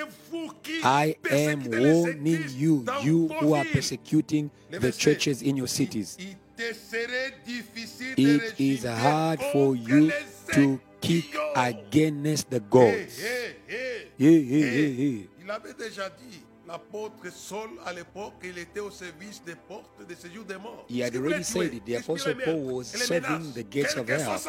I 0.84 1.16
am 1.30 1.64
warning 1.70 2.46
you, 2.50 2.86
you 3.04 3.28
who 3.28 3.54
are 3.54 3.66
persecuting 3.66 4.50
the 4.70 4.92
churches 4.92 5.42
in 5.42 5.58
your 5.58 5.68
cities. 5.68 6.18
Il 6.58 6.64
te 6.64 6.74
serait 6.74 7.34
difficile 7.46 8.14
It 8.18 8.60
is 8.60 8.86
hard 8.86 9.42
for 9.52 9.76
you 9.76 10.10
to 10.54 10.80
kick 11.02 11.36
against 11.56 12.50
the 12.50 12.60
gods. 12.70 13.20
hey, 13.20 13.56
hey. 13.68 14.12
Hey, 14.18 14.44
hey, 14.44 14.62
Hey, 14.62 14.64
hey, 14.64 14.96
hey. 14.96 15.30
Il 15.44 15.52
avait 15.52 15.74
déjà 15.74 16.10
dit, 16.10 16.42
l'apôtre 16.68 17.30
Saul, 17.32 17.70
à 17.86 17.92
l'époque, 17.94 18.34
il 18.44 18.58
était 18.58 18.80
au 18.80 18.90
service 18.90 19.42
des 19.46 19.56
portes 19.56 20.08
de 20.08 20.16
séjour 20.16 20.46
des 20.46 20.56
morts. 20.58 20.86
He 20.90 21.02
had 21.02 21.16
already 21.16 21.44
said 21.44 21.74
it. 21.74 21.86
The 21.86 21.98
Apostle 21.98 22.36
Paul 22.44 22.76
was 22.76 22.86
serving 22.86 23.52
the 23.54 23.64
gates 23.64 23.96
of 23.98 24.08
hell. 24.08 24.40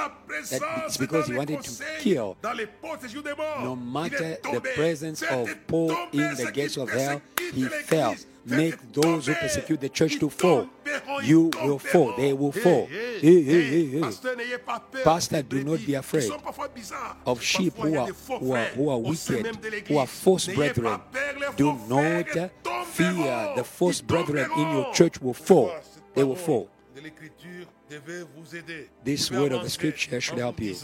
it's 0.86 0.96
because 0.96 1.26
he 1.26 1.34
wanted 1.36 1.60
to 1.62 1.70
kill. 2.00 2.36
dans 2.40 2.52
les 2.52 2.66
portes 2.66 3.02
de 3.02 3.08
séjour 3.08 3.22
des 3.24 3.34
morts. 3.34 3.62
No 3.64 3.74
matter 3.74 4.38
the 4.42 4.60
presence 4.76 5.22
of 5.22 5.54
Paul 5.66 5.90
in 6.12 6.34
the 6.36 6.52
gates 6.52 6.76
of 6.76 6.88
hell, 6.90 7.20
he 7.52 7.64
fell. 7.64 8.14
Make 8.46 8.92
those 8.92 9.26
who 9.26 9.34
persecute 9.34 9.80
the 9.80 9.88
church 9.88 10.18
to 10.20 10.30
fall. 10.30 10.68
You 11.22 11.50
will 11.62 11.78
fall. 11.78 12.14
They 12.16 12.32
will 12.32 12.52
fall. 12.52 12.86
hey, 12.86 13.42
Hey, 13.42 13.42
hey, 13.42 14.00
Pastor, 15.02 15.42
do 15.42 15.64
not 15.64 15.84
be 15.84 15.94
afraid 15.94 16.22
qui 16.22 16.28
sont 16.30 16.38
parfois 16.42 16.68
bizarres. 16.68 17.16
of 17.26 17.42
sheep 17.42 17.74
who 17.76 17.98
are, 17.98 18.06
who 18.06 18.52
are, 18.52 18.64
who 18.66 18.88
are 18.88 18.98
wicked, 18.98 19.88
who 19.88 19.98
are 19.98 20.06
false 20.06 20.46
brethren. 20.48 21.00
Do 21.56 21.72
not 21.88 22.26
fear 22.86 23.52
the 23.56 23.64
false 23.64 24.00
brethren 24.00 24.48
in 24.56 24.70
your 24.72 24.92
church 24.92 25.20
will 25.20 25.34
fall. 25.34 25.72
They 26.14 26.24
will 26.24 26.36
fall. 26.36 26.68
de 26.94 27.02
l'Écriture 27.02 27.66
devait 27.90 28.24
vous 28.34 28.56
aider. 28.56 28.88
This 29.04 29.30
word 29.30 29.52
of 29.52 29.62
the 29.62 29.68
scripture 29.68 30.20
should 30.20 30.38
help 30.38 30.60
you. 30.60 30.74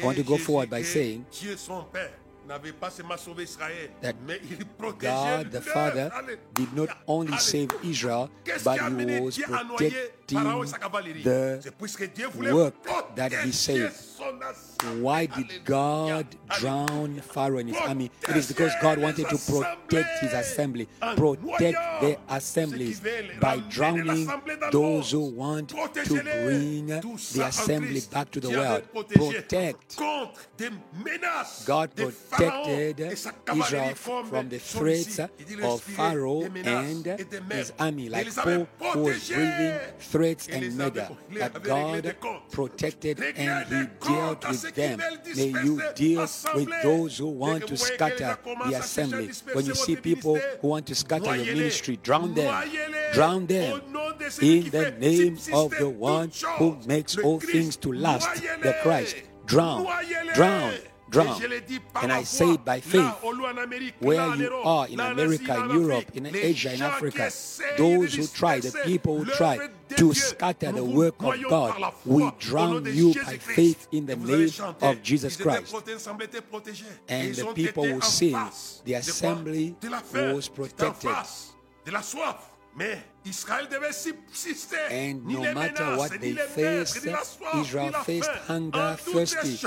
I 0.00 0.04
want 0.04 0.16
to 0.16 0.24
go 0.24 0.36
forward 0.36 0.68
by 0.68 0.82
saying 0.82 1.24
Dieu 1.30 1.56
son 1.56 1.84
Père 1.92 2.10
n'avait 2.50 2.72
pas 2.72 2.90
seulement 2.90 3.16
sauvé 3.16 3.44
Israël, 3.44 3.90
that 4.02 4.12
mais 4.26 4.40
il 4.50 4.66
protégeait 4.66 5.44
God 5.44 5.50
the 5.50 5.60
Father 5.60 6.08
did 6.54 6.72
not 6.74 6.88
only 7.06 7.38
save 7.38 7.68
Israel, 7.84 8.28
but 8.44 8.72
qui 8.72 8.78
a 8.78 8.84
amené 8.84 9.18
he 9.18 9.20
was 9.20 9.38
Dieu 9.78 9.90
à 10.36 10.42
noyer 10.42 10.56
Pharaon 10.56 10.64
et 10.64 10.66
sa 10.66 10.78
protecting 10.78 10.78
cavalerie 10.78 11.22
the 11.22 11.60
C'est 11.62 11.74
puisque 11.76 12.12
Dieu 12.12 12.28
voulait 12.34 12.52
work 12.52 12.74
that 13.16 13.30
he 13.44 13.52
saved. 13.52 13.92
Why 15.00 15.26
did 15.26 15.64
God 15.64 16.26
drown 16.58 17.20
Pharaoh 17.20 17.58
and 17.58 17.68
his 17.68 17.76
army? 17.76 18.10
It 18.28 18.36
is 18.36 18.48
because 18.48 18.72
God 18.80 18.98
wanted 18.98 19.28
to 19.28 19.36
protect 19.36 20.20
his 20.20 20.32
assembly, 20.32 20.88
protect 21.16 21.78
their 22.00 22.16
assemblies 22.28 23.00
by 23.40 23.58
drowning 23.68 24.28
those 24.72 25.10
who 25.10 25.20
want 25.20 25.70
to 25.70 26.22
bring 26.44 26.86
the 26.86 27.44
assembly 27.46 28.00
back 28.12 28.30
to 28.32 28.40
the 28.40 28.50
world. 28.50 28.82
Protect. 28.92 29.96
contre 29.96 30.40
des 30.56 30.70
menaces 31.04 31.64
God 31.66 31.90
protected 31.94 33.00
et 33.00 33.16
sa 33.16 33.32
cavalerie 33.32 33.64
Israel 33.64 33.94
from 33.94 34.48
the 34.48 34.58
threats 34.58 35.18
ici. 35.18 35.22
Il 35.40 35.46
dit 35.46 35.62
of 35.62 35.80
Pharaoh 35.82 36.42
and 36.42 37.06
his 37.52 37.72
army, 37.78 38.08
like 38.08 38.34
Paul 38.34 38.66
who 38.94 39.02
was 39.04 39.28
breathing 39.28 39.74
threats 40.20 40.48
and 40.48 40.76
murder. 40.76 41.08
That 41.38 41.56
avait 41.56 41.72
réglé 41.72 42.02
des 42.02 42.14
God 42.20 42.40
protected 42.50 43.20
and 43.36 43.66
He 43.66 43.86
dealt 44.06 44.48
with 44.48 44.74
them. 44.74 45.00
May 45.36 45.52
you 45.64 45.80
deal 45.94 46.26
with 46.54 46.68
those 46.82 47.18
who 47.18 47.28
want 47.28 47.66
to 47.68 47.76
scatter 47.76 48.36
que 48.42 48.50
les 48.50 48.56
gens 48.56 48.60
commencent 48.60 48.70
the 48.70 48.78
assembly. 48.78 49.30
When 49.54 49.66
you 49.66 49.74
see 49.74 49.96
people 49.96 50.38
who 50.60 50.68
want 50.68 50.86
to 50.86 50.94
scatter 50.94 51.36
your 51.36 51.54
ministry, 51.54 51.98
drown 52.02 52.34
them. 52.34 52.52
Drown 53.12 53.46
them 53.46 53.72
Au 53.72 53.90
nom 53.90 54.12
de 54.18 54.30
celui 54.30 54.66
in 54.66 54.70
the 54.70 54.90
name 54.98 55.38
of 55.52 55.70
the 55.78 55.88
one 55.88 56.30
who 56.58 56.76
makes 56.86 57.16
all 57.18 57.40
things 57.40 57.76
to 57.76 57.92
last, 57.92 58.42
the 58.62 58.76
Christ. 58.82 59.16
Drown, 59.46 59.86
drown, 60.34 60.74
drown. 61.10 61.28
Et 61.28 61.42
je 61.42 61.46
l'ai 61.46 61.60
dit 61.60 61.80
par 61.80 62.04
And 62.04 62.12
I 62.12 62.24
say 62.24 62.54
it 62.54 62.64
by 62.64 62.80
faith. 62.80 63.02
au 63.22 63.32
loin 63.32 63.52
en 63.52 63.58
Amérique, 63.58 63.94
where 64.00 64.34
you 64.36 64.50
are 64.64 64.86
in 64.88 65.00
America, 65.00 65.64
in 65.64 65.74
Europe, 65.74 66.04
in 66.14 66.26
Asia, 66.26 66.72
in 66.72 66.82
Africa, 66.82 67.28
those 67.76 68.14
who 68.14 68.26
try, 68.26 68.60
the 68.60 68.72
people 68.84 69.18
who 69.18 69.24
try 69.24 69.58
to 69.96 70.14
scatter 70.14 70.72
the 70.72 70.84
work 70.84 71.14
of 71.22 71.34
God, 71.48 71.92
we 72.06 72.30
drown 72.38 72.84
you 72.94 73.12
by 73.26 73.38
faith 73.38 73.88
in 73.92 74.06
the 74.06 74.12
Et 74.12 74.16
vous 74.16 74.30
allez 74.32 74.50
name 74.58 74.74
of 74.82 75.02
Jesus 75.02 75.36
Christ. 75.36 75.72
protégés, 75.72 75.94
l'assemblée 75.94 76.26
était 76.26 76.40
protégée. 76.40 76.84
Et 77.08 77.14
And 77.14 77.32
the 77.34 77.54
people 77.54 77.82
will 77.82 78.02
sing, 78.02 78.36
the 78.84 78.94
assembly 78.94 79.74
De 79.80 79.88
la 79.88 80.00
faim, 80.00 80.34
was 80.34 80.48
Ils 80.48 80.66
étaient 80.66 80.86
en 80.86 80.92
protected. 80.92 81.10
Face 83.24 83.26
de 83.26 83.26
la 83.26 83.26
soif. 83.26 83.26
Mais 83.26 83.30
Israël 83.30 83.68
devait 83.70 83.92
subsister. 83.92 84.76
And 84.90 85.26
no 85.26 85.54
matter 85.54 85.96
what 85.96 86.10
they 86.20 86.32
faced, 86.34 86.96
maîtres, 86.96 87.06
ni 87.06 87.12
la 87.12 87.24
soif, 87.24 87.62
Israel 87.62 87.92
faced 88.04 88.30
hunger, 88.48 88.96
thirsty. 88.98 89.58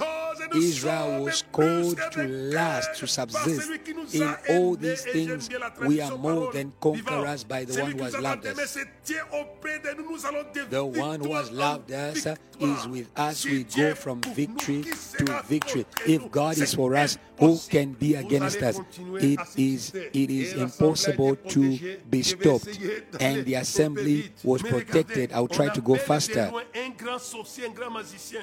Israel 0.55 1.23
was 1.23 1.43
called 1.51 1.99
to 2.11 2.23
last, 2.27 2.95
to 2.99 3.07
subsist. 3.07 3.61
celui 3.61 3.79
qui 3.79 3.93
nous 3.93 4.13
In 4.13 4.35
all 4.49 4.75
these 4.75 5.03
things, 5.03 5.49
we 5.85 6.01
are 6.01 6.17
more 6.17 6.51
than 6.51 6.71
conquerors 6.79 7.43
by 7.43 7.65
the 7.65 7.81
one 7.81 7.91
who 7.91 8.03
has 8.03 8.17
loved 8.17 8.45
us. 8.45 8.69
se 8.69 8.79
tient 9.03 9.25
auprès 9.31 9.79
de 9.79 9.95
nous. 9.97 10.11
Nous 10.13 10.25
allons 10.25 10.43
de 10.53 10.63
The 10.69 10.83
one 10.83 11.21
who 11.21 11.33
has 11.33 11.51
loved 11.51 11.91
us 11.91 12.27
is 12.59 12.87
with 12.87 13.07
us. 13.17 13.45
We 13.45 13.63
go 13.63 13.95
from 13.95 14.21
victory 14.21 14.83
to 15.17 15.43
victory. 15.47 15.85
If? 16.05 16.23
God 16.31 16.57
is 16.57 16.73
for 16.73 16.95
us, 16.95 17.17
who 17.39 17.57
can 17.69 17.93
be 17.93 18.15
against 18.15 18.61
us? 18.61 18.79
It 19.21 19.39
is 19.57 19.93
it 19.93 20.29
is 20.29 20.53
impossible 20.53 21.35
to 21.35 21.97
be 22.09 22.23
stopped. 22.23 22.79
And 23.19 23.42
the 23.43 23.56
assembly 23.56 24.32
was 24.43 24.62
protected. 24.62 25.32
I'll 25.34 25.47
try 25.47 25.69
to 25.69 25.82
go 25.82 25.95
faster. 25.95 26.51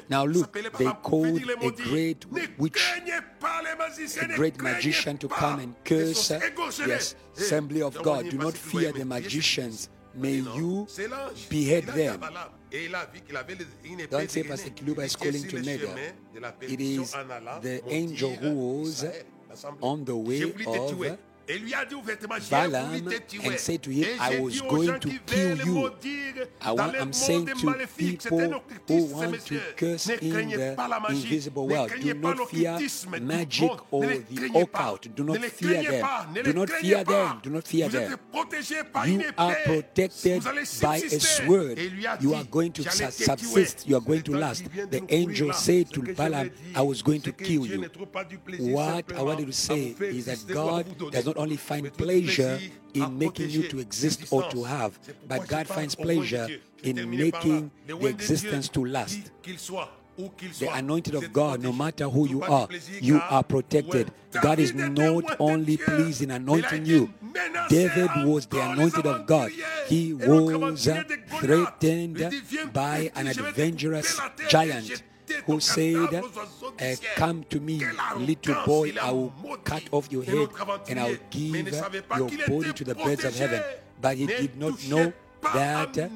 Now 0.08 0.24
look, 0.24 0.52
they 0.78 0.92
called 1.02 1.42
a 1.62 1.70
great 1.70 2.26
witch, 2.58 2.82
a 4.22 4.36
great 4.36 4.60
magician 4.60 5.18
to 5.18 5.28
come 5.28 5.60
and 5.60 5.74
curse. 5.84 6.28
The 6.28 7.14
assembly 7.36 7.82
of 7.82 8.00
God. 8.02 8.30
Do 8.30 8.38
not 8.38 8.54
fear 8.54 8.92
the 8.92 9.04
magicians. 9.04 9.88
May 10.14 10.36
you 10.38 10.88
behead 11.48 11.86
them. 11.86 12.20
Don't 14.10 14.30
say. 14.30 14.42
Pastor 14.42 14.70
Kiluba 14.70 15.04
is 15.04 15.16
calling 15.16 15.42
to 15.42 15.56
la 15.56 16.50
It 16.60 16.80
is 16.80 17.12
the 17.12 17.82
angel 17.86 18.34
who 18.34 18.54
was 18.54 19.04
on 19.80 20.04
the 20.04 20.16
way 20.16 20.42
of 20.42 21.29
Et 21.52 21.58
lui 21.58 21.74
a 21.74 21.84
dit 21.84 21.94
ouvertement, 21.96 22.34
j'ai 22.38 22.50
Balaam 22.50 22.88
voulu 22.90 23.02
te 23.02 23.22
tuer. 23.26 23.48
and 23.48 23.58
said 23.58 23.82
to 23.82 23.90
him, 23.90 24.04
I 24.20 24.38
was 24.38 24.60
going 24.62 25.00
to 25.00 25.08
kill 25.26 25.66
you. 25.66 25.90
I 26.60 26.70
I'm 27.00 27.12
saying 27.12 27.46
to 27.46 27.66
maléfiques, 27.66 28.22
c'est 28.22 28.32
un 28.32 28.60
people 28.60 28.96
who 28.96 29.16
want 29.16 29.32
to 29.46 29.54
curse 29.76 30.08
in 30.10 30.48
the 30.48 30.76
pas 30.76 30.86
la 30.86 31.00
magie. 31.00 31.22
invisible 31.24 31.66
world. 31.66 31.90
Do 32.00 32.14
not 32.14 32.48
fear 32.50 32.78
magic 33.20 33.70
or 33.90 34.06
the 34.06 34.50
occult. 34.54 35.08
Do 35.16 35.24
not 35.24 35.38
fear 35.46 35.82
them. 35.82 36.06
Do 36.44 36.52
not 36.52 36.70
fear 36.70 37.04
them. 37.04 37.40
Do 37.42 37.50
not 37.50 37.66
fear 37.66 37.88
them. 37.88 38.16
You 39.06 39.22
are 39.36 39.56
protected 39.64 40.44
by 40.80 40.96
a 40.98 41.20
sword. 41.20 41.78
Et 41.78 41.86
il 41.86 41.94
lui 41.96 42.06
a 42.06 42.16
You 42.20 42.34
are 42.34 42.44
going 42.44 42.70
to 42.72 42.82
j'allais 42.82 43.10
su- 43.10 43.24
te 43.24 43.36
tuer. 43.36 43.36
subsist. 43.36 43.88
You 43.88 43.96
are 43.96 44.04
going 44.04 44.22
to 44.22 44.32
last. 44.34 44.62
qui 44.62 44.68
viens 44.72 44.86
de 44.86 44.98
The 44.98 45.12
angel 45.12 45.52
said 45.52 45.90
to 45.90 46.02
Balaam, 46.16 46.50
I 46.76 46.80
was 46.82 47.02
going 47.02 47.20
to 47.22 47.32
kill 47.32 47.66
you. 47.66 47.78
ne 47.80 47.88
trouve 47.88 48.08
pas 48.08 48.24
du 48.24 48.38
plaisir 48.38 48.72
What 48.72 49.04
I 49.16 49.22
wanted 49.22 49.46
to 49.46 49.52
say 49.52 49.96
is 50.12 50.24
that 50.26 50.34
exister 50.34 50.54
ou 50.54 50.58
à 50.76 50.82
God 50.84 51.12
does 51.12 51.24
not 51.26 51.36
only 51.40 51.56
find 51.56 51.90
pleasure 51.92 52.58
in 52.94 53.18
making 53.18 53.50
you 53.50 53.68
to 53.68 53.78
exist 53.78 54.26
or 54.30 54.48
to 54.50 54.64
have, 54.64 54.98
but 55.28 55.46
God 55.48 55.66
finds 55.66 55.96
au 55.98 56.02
roi 56.02 56.14
de 56.14 56.20
pleasure 56.20 56.60
in 56.84 56.94
terminerai 56.94 57.30
par 57.30 57.44
là. 57.44 57.50
making 57.50 57.70
the 57.86 57.92
roi 57.92 58.00
de 58.00 58.02
Dieu, 58.02 58.10
existence 58.10 58.68
to 58.70 58.84
last. 58.84 59.32
qui 59.42 59.50
qu'il 59.50 59.58
soit, 59.58 59.88
où 60.18 60.28
qu'il 60.36 60.50
The 60.50 60.70
anointed 60.72 61.14
of 61.14 61.32
God, 61.32 61.62
no 61.62 61.72
matter 61.72 62.04
who 62.04 62.26
you 62.26 62.42
are, 62.42 62.68
you 63.00 63.20
are 63.30 63.42
protected. 63.44 64.10
God 64.42 64.58
is 64.58 64.74
not 64.74 65.24
only 65.38 65.76
pleased 65.76 66.22
in 66.22 66.28
mais 66.28 66.32
il 66.32 66.32
a 66.32 66.36
anointing 66.36 66.86
you. 66.86 67.08
David 67.68 68.10
was 68.26 68.46
the 68.46 68.60
anointed 68.60 69.06
of 69.06 69.26
God. 69.26 69.50
He 69.88 70.12
was 70.12 70.86
aventurier 70.86 71.04
de 71.04 71.16
Goliath. 71.16 71.40
threatened 71.40 72.18
Il 72.18 72.28
dit, 72.28 72.42
Viens 72.50 72.66
by 72.72 73.10
an 73.14 73.24
tuer, 73.24 73.32
je 73.32 73.42
vais 73.42 73.52
te 73.52 73.60
adventurous 73.60 74.02
couper 74.02 74.22
la 74.22 74.30
tête 74.30 74.46
et 74.46 74.50
giant 74.50 75.09
who 75.46 75.60
said, 75.60 76.14
uh. 76.14 76.22
Come 77.16 77.44
to 77.50 77.60
me, 77.60 77.82
little 78.16 78.54
boy, 78.66 78.92
I 79.00 79.10
will 79.12 79.32
cut 79.64 79.82
off 79.92 80.10
your 80.10 80.24
head 80.24 80.48
and 80.88 80.98
I'll 81.00 81.16
give 81.30 81.64
ne 81.64 81.70
savait 81.70 82.02
pas 82.02 82.18
your 82.18 82.28
body 82.48 82.72
to 82.72 82.84
the 82.84 82.94
birds 82.94 83.24
of 83.24 83.36
heaven. 83.36 83.62
But 84.00 84.16
he 84.16 84.26
did 84.26 84.56
not 84.56 84.82
know 84.88 85.12
that. 85.42 86.10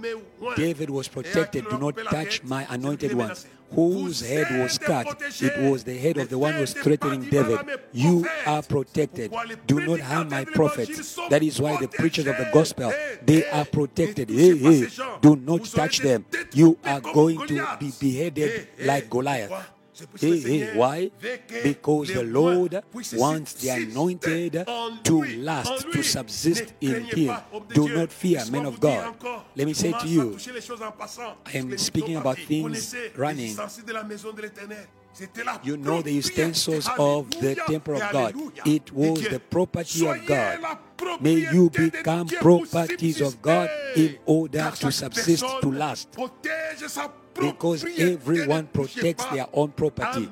David 0.56 0.90
was 0.90 1.08
protected. 1.08 1.68
Do 1.68 1.78
not 1.78 1.96
touch 2.10 2.42
my 2.44 2.66
anointed 2.70 3.14
ones. 3.14 3.46
Whose 3.72 4.20
head 4.20 4.60
was 4.60 4.78
cut? 4.78 5.06
It 5.40 5.70
was 5.70 5.84
the 5.84 5.96
head 5.98 6.16
of 6.18 6.28
the 6.28 6.38
one 6.38 6.54
who 6.54 6.60
was 6.60 6.74
threatening 6.74 7.22
David. 7.28 7.56
mal 7.56 7.58
à 7.58 7.64
mes 7.64 7.78
You 7.92 8.24
are 8.46 8.62
protected. 8.62 9.32
Do 9.66 9.80
not 9.80 10.00
harm 10.00 10.28
my 10.28 10.44
prophets. 10.44 11.18
That 11.30 11.42
is 11.42 11.60
why 11.60 11.76
the 11.76 11.88
preachers 11.88 12.26
of 12.26 12.36
the 12.36 12.48
gospel 12.52 12.90
Eh, 12.92 13.16
they 13.24 13.44
eh, 13.44 13.58
are 13.58 13.64
protected. 13.64 14.30
Hey, 14.30 14.56
hey, 14.56 14.86
do 15.20 15.36
not 15.36 15.64
touch 15.64 15.98
them. 16.00 16.24
You 16.52 16.76
are 16.84 17.00
going 17.00 17.38
to 17.48 17.76
be 17.80 17.92
beheaded 17.98 18.50
Eh, 18.50 18.82
eh, 18.82 18.86
like 18.86 19.10
Goliath. 19.10 19.73
Hey, 20.20 20.40
hey, 20.40 20.76
why? 20.76 21.10
Because 21.62 22.12
the 22.12 22.24
Lord 22.24 22.82
wants 23.16 23.54
the 23.54 23.68
anointed 23.70 24.66
to 25.04 25.24
last, 25.38 25.86
to 25.92 26.02
subsist 26.02 26.74
in 26.80 27.04
Him. 27.04 27.28
pas, 27.28 27.44
homme 27.52 27.66
de 27.68 27.74
Do 27.74 27.88
not 27.88 28.10
fear, 28.10 28.44
men 28.50 28.66
of 28.66 28.80
God. 28.80 29.14
Let 29.54 29.66
me 29.66 29.74
say 29.74 29.92
to 29.92 30.08
you, 30.08 30.32
toucher 30.32 30.52
les 30.52 30.60
choses 30.60 30.82
en 30.82 30.90
passant. 30.90 31.36
I 31.46 31.58
am 31.58 31.78
speaking 31.78 32.16
about 32.16 32.38
things 32.38 32.94
running. 33.16 33.46
les 33.46 33.50
ustensiles 33.50 33.84
de 33.84 33.92
la 33.92 34.02
maison 34.02 34.32
de 34.32 34.42
l'Éternel. 34.42 34.88
C'était 35.12 35.44
la 35.44 35.60
You 35.64 35.76
know 35.76 36.02
the 36.02 36.10
utensils 36.10 36.88
of 36.98 37.30
the 37.30 37.54
temple 37.54 37.94
of 37.94 38.10
God. 38.10 38.34
It 38.66 38.92
was 38.92 39.20
the 39.20 39.38
property 39.38 40.04
of 40.08 40.26
God. 40.26 40.58
May 41.20 41.46
you 41.52 41.70
become 41.70 42.28
properties 42.28 43.20
of 43.20 43.40
God 43.42 43.70
in 43.96 44.18
order 44.26 44.70
to 44.80 44.90
subsist, 44.90 45.44
to 45.60 45.70
last. 45.70 46.08
Because 47.34 47.84
everyone 47.98 48.66
protects 48.68 49.24
their 49.26 49.46
own 49.52 49.72
property. 49.72 50.28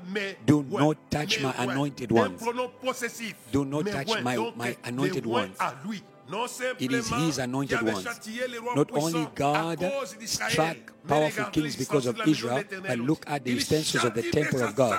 Do 0.46 0.64
not 0.68 0.96
touch 1.10 1.40
my 1.40 1.54
anointed 1.58 2.12
ones. 2.12 2.40
Do 3.52 3.64
not 3.64 3.86
touch 3.86 4.22
my- 4.22 4.52
my 4.54 4.76
anointed 4.84 5.26
ones. 5.26 5.56
à 5.58 5.74
lui. 5.84 6.02
Non 6.30 6.46
It 6.78 6.92
is 6.92 7.10
his 7.10 7.38
anointed 7.38 7.82
ones. 7.82 8.04
châtié 8.04 8.48
les 8.48 8.58
rois 8.58 8.74
Not 8.76 8.90
only 8.92 9.28
God 9.34 9.78
struck 10.24 10.76
powerful 11.06 11.44
kings 11.52 11.76
because 11.76 12.06
of 12.06 12.16
ustensiles 12.16 12.16
de 12.16 12.18
la 12.18 12.24
maison 12.24 12.30
Israel, 12.30 12.64
but 12.88 12.98
look 12.98 13.24
at 13.26 13.44
the 13.44 13.50
utensils 13.50 14.04
of 14.04 14.14
the 14.14 14.22
temple 14.30 14.62
of 14.62 14.74
God. 14.74 14.98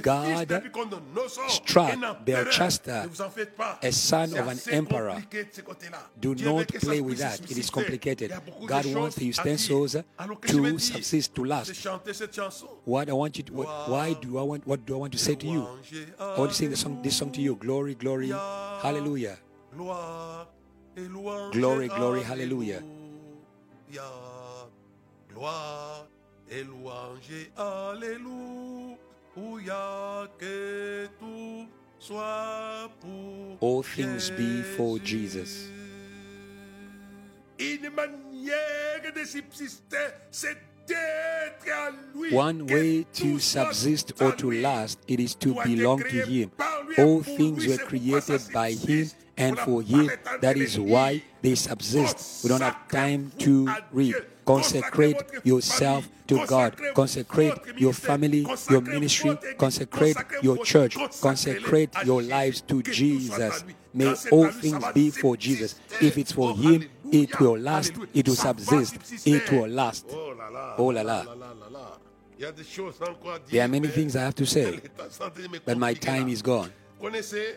Belshazzar, 0.00 0.60
le 0.62 1.28
fils 1.28 1.36
God 1.36 1.50
struck 1.50 1.90
un 1.90 2.02
empereur. 2.02 2.24
Belshazzar, 2.24 3.02
Ne 3.04 3.08
vous 3.08 3.20
en 3.22 3.30
faites 3.30 3.56
pas. 3.56 3.78
a 3.82 3.92
son 3.92 4.32
of 4.32 4.48
an 4.48 4.56
emperor. 4.72 5.14
compliqué 5.14 5.44
de 5.44 5.48
ce 5.52 5.60
côté-là. 5.60 5.98
Do 6.20 6.34
not 6.34 6.66
play 6.80 7.00
with 7.00 7.18
that. 7.18 7.38
It 7.50 7.58
is 7.58 7.70
complicated. 7.70 8.30
Il 8.30 8.30
y 8.30 8.32
a 8.32 8.40
beaucoup 8.40 8.66
de 8.66 8.72
God 8.72 8.86
wants 8.96 9.14
the 9.16 9.22
utensils 9.22 10.02
Alors 10.18 10.40
que 10.40 10.48
je 10.48 10.58
vais 10.58 10.72
to 10.72 10.78
subsist, 10.78 11.34
to 11.34 11.44
last. 11.44 11.74
chanter 11.74 12.12
cette 12.14 12.34
chanson. 12.34 12.66
What 12.86 13.08
I 13.08 13.12
want 13.12 13.36
you 13.36 13.42
to, 13.44 13.52
why 13.52 14.14
do 14.20 14.38
I 14.38 14.42
want, 14.42 14.66
what 14.66 14.78
do 14.86 14.94
I 14.94 14.98
want 14.98 15.10
to 15.10 15.18
say 15.18 15.34
to 15.36 15.46
you? 15.46 15.66
I 16.18 16.38
want 16.38 16.48
to 16.50 16.54
sing 16.54 16.74
song, 16.76 17.02
this 17.02 17.16
song 17.16 17.30
to 17.32 17.40
you. 17.40 17.56
Glory, 17.56 17.94
glory, 17.94 18.30
hallelujah. 18.82 19.38
Gloire 19.74 20.48
et 20.96 21.08
louange. 21.08 21.52
Glory, 21.52 21.88
glory, 21.88 22.22
hallelujah. 22.22 22.82
Gloire 25.30 26.06
et 26.50 26.62
louange. 26.64 27.50
Alléluia. 27.56 28.91
Que 29.34 31.06
tout 31.18 31.66
soit 31.98 32.90
All 33.62 33.82
things 33.82 34.30
be 34.30 34.62
for 34.76 34.98
Jesus. 34.98 35.70
Une 37.58 37.90
manière 37.94 39.12
de 39.14 39.24
subsister, 39.24 39.96
c'est 40.30 40.56
d'être 40.86 41.72
à 41.72 41.90
lui. 42.14 42.34
One 42.34 42.62
way 42.62 43.06
to 43.14 43.38
subsist 43.38 44.12
or 44.20 44.34
to 44.36 44.50
last, 44.50 44.98
it 45.08 45.20
is 45.20 45.34
to 45.36 45.52
Tout 45.52 45.60
a 45.60 45.64
été 45.66 45.76
belong 45.76 45.98
to 45.98 46.26
Him. 46.28 46.50
par 46.50 46.82
lui 46.86 46.94
et 46.98 47.00
All 47.00 47.22
things 47.22 47.66
were 47.66 47.76
c'est 47.78 47.86
pourquoi 47.86 48.20
ça 48.20 48.38
created 48.38 48.52
by 48.52 48.92
Him 48.92 49.08
and 49.38 49.56
for 49.64 49.80
Him. 49.82 50.02
le 50.02 50.16
temps 50.16 50.34
de 50.34 50.40
That 50.40 50.56
is 50.56 50.78
why 50.78 51.22
they 51.42 51.54
subsist. 51.54 52.42
We 52.44 52.48
don't 52.50 52.62
have 52.62 52.76
time 52.90 53.30
to 53.38 53.66
read. 53.92 54.16
Consecrate 54.44 55.16
yourself 55.44 56.08
to 56.26 56.46
God. 56.46 56.76
Consecrate 56.94 57.54
your 57.76 57.92
family, 57.92 58.46
your 58.70 58.80
ministry. 58.80 59.38
Consecrate 59.58 60.16
your 60.42 60.64
church. 60.64 60.96
Consecrate 61.20 61.90
your 62.04 62.22
lives 62.22 62.60
to 62.62 62.82
Jesus. 62.82 63.64
May 63.94 64.14
all 64.30 64.48
things 64.48 64.84
be 64.94 65.10
for 65.10 65.36
Jesus. 65.36 65.78
If 66.00 66.16
it's 66.16 66.32
for 66.32 66.56
Him, 66.56 66.88
it 67.12 67.38
will 67.38 67.58
last. 67.58 67.92
It 68.14 68.26
will 68.26 68.36
subsist. 68.36 69.26
It 69.26 69.50
will 69.50 69.68
last. 69.68 70.06
Oh 70.10 70.34
là 70.36 70.50
là. 70.50 70.74
Là 70.78 70.92
là. 70.92 71.34
là 71.34 71.54
là 71.60 71.70
là. 71.70 71.98
Il 72.38 72.44
y 72.44 72.48
a 72.48 72.52
des 72.52 72.64
choses 72.64 72.94
encore 73.00 73.34
à 73.34 73.38
dire. 73.38 73.50
There 73.50 73.62
are 73.62 73.68
many 73.68 73.86
things 73.86 74.16
I 74.16 74.22
have 74.22 74.34
to 74.34 74.44
say, 74.44 74.80
but 75.64 75.78
my 75.78 75.94
time 75.94 76.28
is 76.28 76.42
gone. 76.42 76.70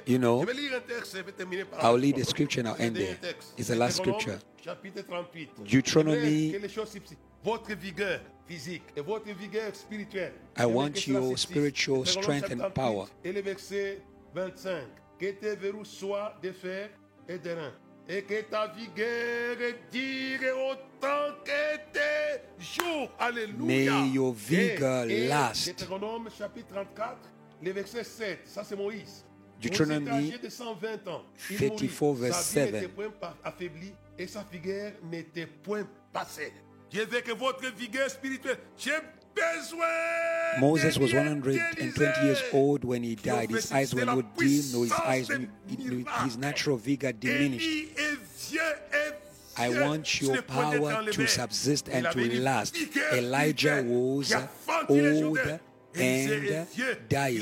You 0.07 0.17
know, 0.17 0.41
je 0.41 0.45
vais 0.47 0.53
lire 0.53 0.73
un 0.77 0.79
texte, 0.81 1.15
je 1.17 1.21
vais 1.21 1.31
terminer 1.31 1.65
par 1.65 1.79
I'll 1.83 1.99
lead 1.99 2.15
the 2.15 2.23
scripture 2.25 2.61
and 2.61 2.69
I'll 2.69 2.81
end 2.81 2.95
there. 2.95 3.17
It's 3.57 3.67
the 3.67 3.75
last 3.75 3.97
scripture. 3.97 4.39
Deuteronomy- 4.65 5.49
Je 5.65 5.77
voudrais 5.77 6.59
que 6.59 6.61
les 6.67 6.69
choses 6.69 6.89
subsistent. 6.89 7.19
Votre 7.43 7.75
vigueur 7.75 8.19
physique 8.47 8.83
et 8.95 9.01
votre 9.01 9.31
vigueur 9.33 9.75
spirituelle. 9.75 10.33
I 10.57 10.65
want 10.65 11.07
your 11.07 11.37
spiritual 11.37 12.05
strength 12.05 12.51
and 12.51 12.71
power. 12.73 13.05
Et 13.23 13.31
le 13.31 13.41
verset 13.41 14.01
25. 14.33 14.83
Que 15.19 15.31
tes 15.31 15.55
verrous 15.55 15.85
soient 15.85 16.33
de 16.41 16.51
fer 16.51 16.89
et 17.29 17.37
d'airain. 17.37 17.71
Et 18.09 18.23
que 18.23 18.41
ta 18.49 18.67
vigueur 18.67 19.55
dure 19.91 20.57
autant 20.71 21.35
que 21.43 21.77
tes 21.93 22.41
jours. 22.59 23.09
Alléluia. 23.19 23.65
May 23.93 24.09
your 24.09 24.33
vigor 24.33 25.05
et 25.05 25.27
last. 25.27 25.67
Deutéronome 25.67 26.29
chapitre 26.35 26.67
34, 26.73 27.17
le 27.63 27.71
verset 27.71 28.03
7. 28.03 28.39
Ça, 28.45 28.63
c'est 28.63 28.75
Moïse. 28.75 29.23
Deuteronomy 29.69 30.09
Moïse 30.09 30.27
était 30.27 30.35
âgé 30.35 30.43
de 30.43 30.49
120 30.49 31.07
ans. 31.07 31.23
Il 31.49 31.57
34 31.57 32.13
verse 32.15 32.45
7. 32.45 32.73
n'était 32.73 32.87
point 32.87 33.09
pa- 33.19 33.35
affaiblie 33.43 33.93
et 34.17 34.27
sa 34.27 34.45
vigueur 34.51 34.91
n'était 35.11 35.45
point 35.47 35.87
passée. 36.13 36.53
Dieu 36.89 37.05
veut 37.05 37.21
que 37.21 37.33
votre 37.33 37.65
vigueur 37.75 38.09
spirituelle, 38.09 38.57
j'ai 38.77 38.91
besoin. 39.35 39.85
Moses 40.59 40.97
was 40.97 41.11
bien 41.11 41.25
120 41.41 42.23
years 42.23 42.41
old 42.53 42.85
when 42.85 43.03
he 43.03 43.15
died. 43.15 43.49
His 43.51 43.71
eyes 43.71 43.93
were 43.93 44.05
not 44.05 44.23
dim, 44.37 44.63
nor 44.71 44.85
his 44.85 44.93
eyes, 45.05 45.27
his 46.23 46.37
natural 46.37 46.77
vigor 46.77 47.11
diminished. 47.11 47.67
Élie 47.67 47.89
est 47.97 48.17
vieux 48.49 48.61
et 48.93 49.13
I 49.57 49.69
want 49.69 50.21
your 50.21 50.33
n'est 50.35 50.41
point 50.41 50.71
d'être 50.71 50.81
power 50.81 51.11
to 51.11 51.27
subsist 51.27 51.89
and 51.89 52.03
to 52.11 52.19
last. 52.41 52.77
Elijah 53.13 53.81
was 53.83 54.31
a 54.33 54.47
fendu 54.65 55.01
les 55.01 55.23
old 55.23 55.37
Jourdains. 55.37 55.59
Élisée 55.95 56.65
est 56.79 56.91
and 56.91 57.09
dying. 57.09 57.41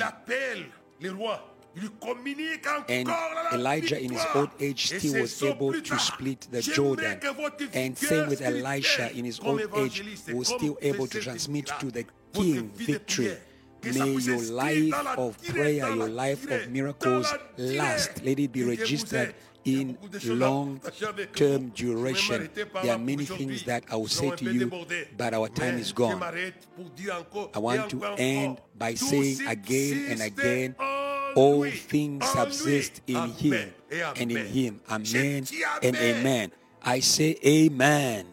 Il 1.76 1.82
appelle 1.82 1.82
les 1.82 1.82
rois. 1.82 1.82
Il 1.82 1.82
lui 1.82 1.90
communique 2.00 2.68
encore 2.68 2.86
And 2.90 3.56
Elijah, 3.56 3.98
in 3.98 4.12
his 4.12 4.26
old 4.36 4.50
age, 4.60 4.86
still 4.88 5.22
was 5.22 5.44
able 5.44 5.82
to 5.82 5.98
split 6.00 6.48
the 6.52 6.62
Jordan. 6.62 7.20
And 7.74 7.98
same 7.98 8.28
with 8.30 8.42
Elisha 8.42 9.12
in 9.18 9.26
his 9.26 9.40
old 9.44 9.62
age, 9.78 10.04
was 10.34 10.48
still 10.48 10.78
able 10.82 11.08
to 11.08 11.20
transmit 11.20 11.68
to 11.80 11.92
the 11.92 12.06
king 12.34 12.70
votre 12.70 12.78
vie 12.78 12.86
de 12.86 12.92
victory. 12.94 13.26
prière, 13.26 13.38
que 13.82 13.92
ça 13.92 14.06
May 14.06 14.14
your 14.14 14.42
life 14.42 15.18
of 15.18 15.38
prayer, 15.52 15.96
your 15.96 16.08
life 16.10 16.46
of 16.50 16.70
miracles 16.70 17.10
dans 17.10 17.22
la 17.22 17.38
tirée. 17.58 17.78
last. 17.78 18.22
Let 18.24 18.40
it 18.40 18.52
be 18.52 18.60
Que 18.60 18.60
Dieu 18.60 18.64
vous 18.64 18.70
registered 18.72 19.30
aide. 19.30 19.36
Il 19.66 19.74
y 19.74 19.78
a 19.78 19.82
in 19.82 19.86
beaucoup 19.94 20.10
de 20.10 20.20
choses 20.20 20.32
à 20.32 20.36
long 20.36 20.76
partager 20.76 21.06
avec 21.06 21.30
vous. 21.30 21.36
term 21.36 21.70
duration. 21.70 22.50
There 22.54 22.92
are 22.92 23.00
many 23.00 23.26
things 23.26 23.64
that 23.64 23.82
I 23.90 23.96
will 23.96 24.10
say 24.10 24.30
to 24.32 24.46
you, 24.46 24.70
but 25.18 25.34
our 25.34 25.48
time 25.50 25.78
is 25.80 25.94
gone. 25.94 26.20
m'arrête 26.20 26.68
pour 26.76 26.90
dire 26.90 27.16
encore 27.18 27.50
I 27.56 27.60
want 27.60 27.88
to 27.90 28.02
end 28.18 28.58
by 28.78 28.96
saying 28.96 29.40
again 29.48 30.12
and 30.12 30.22
again, 30.22 30.76
All 31.36 31.70
things 31.70 32.26
subsist 32.30 33.02
in 33.08 33.30
Him 33.34 33.74
and 34.16 34.32
in. 34.32 34.46
Him. 34.48 34.82
Amen 34.90 35.46
and 35.82 35.96
amen. 35.96 36.52
I 36.84 37.00
say 37.00 37.38
amen. 37.46 38.33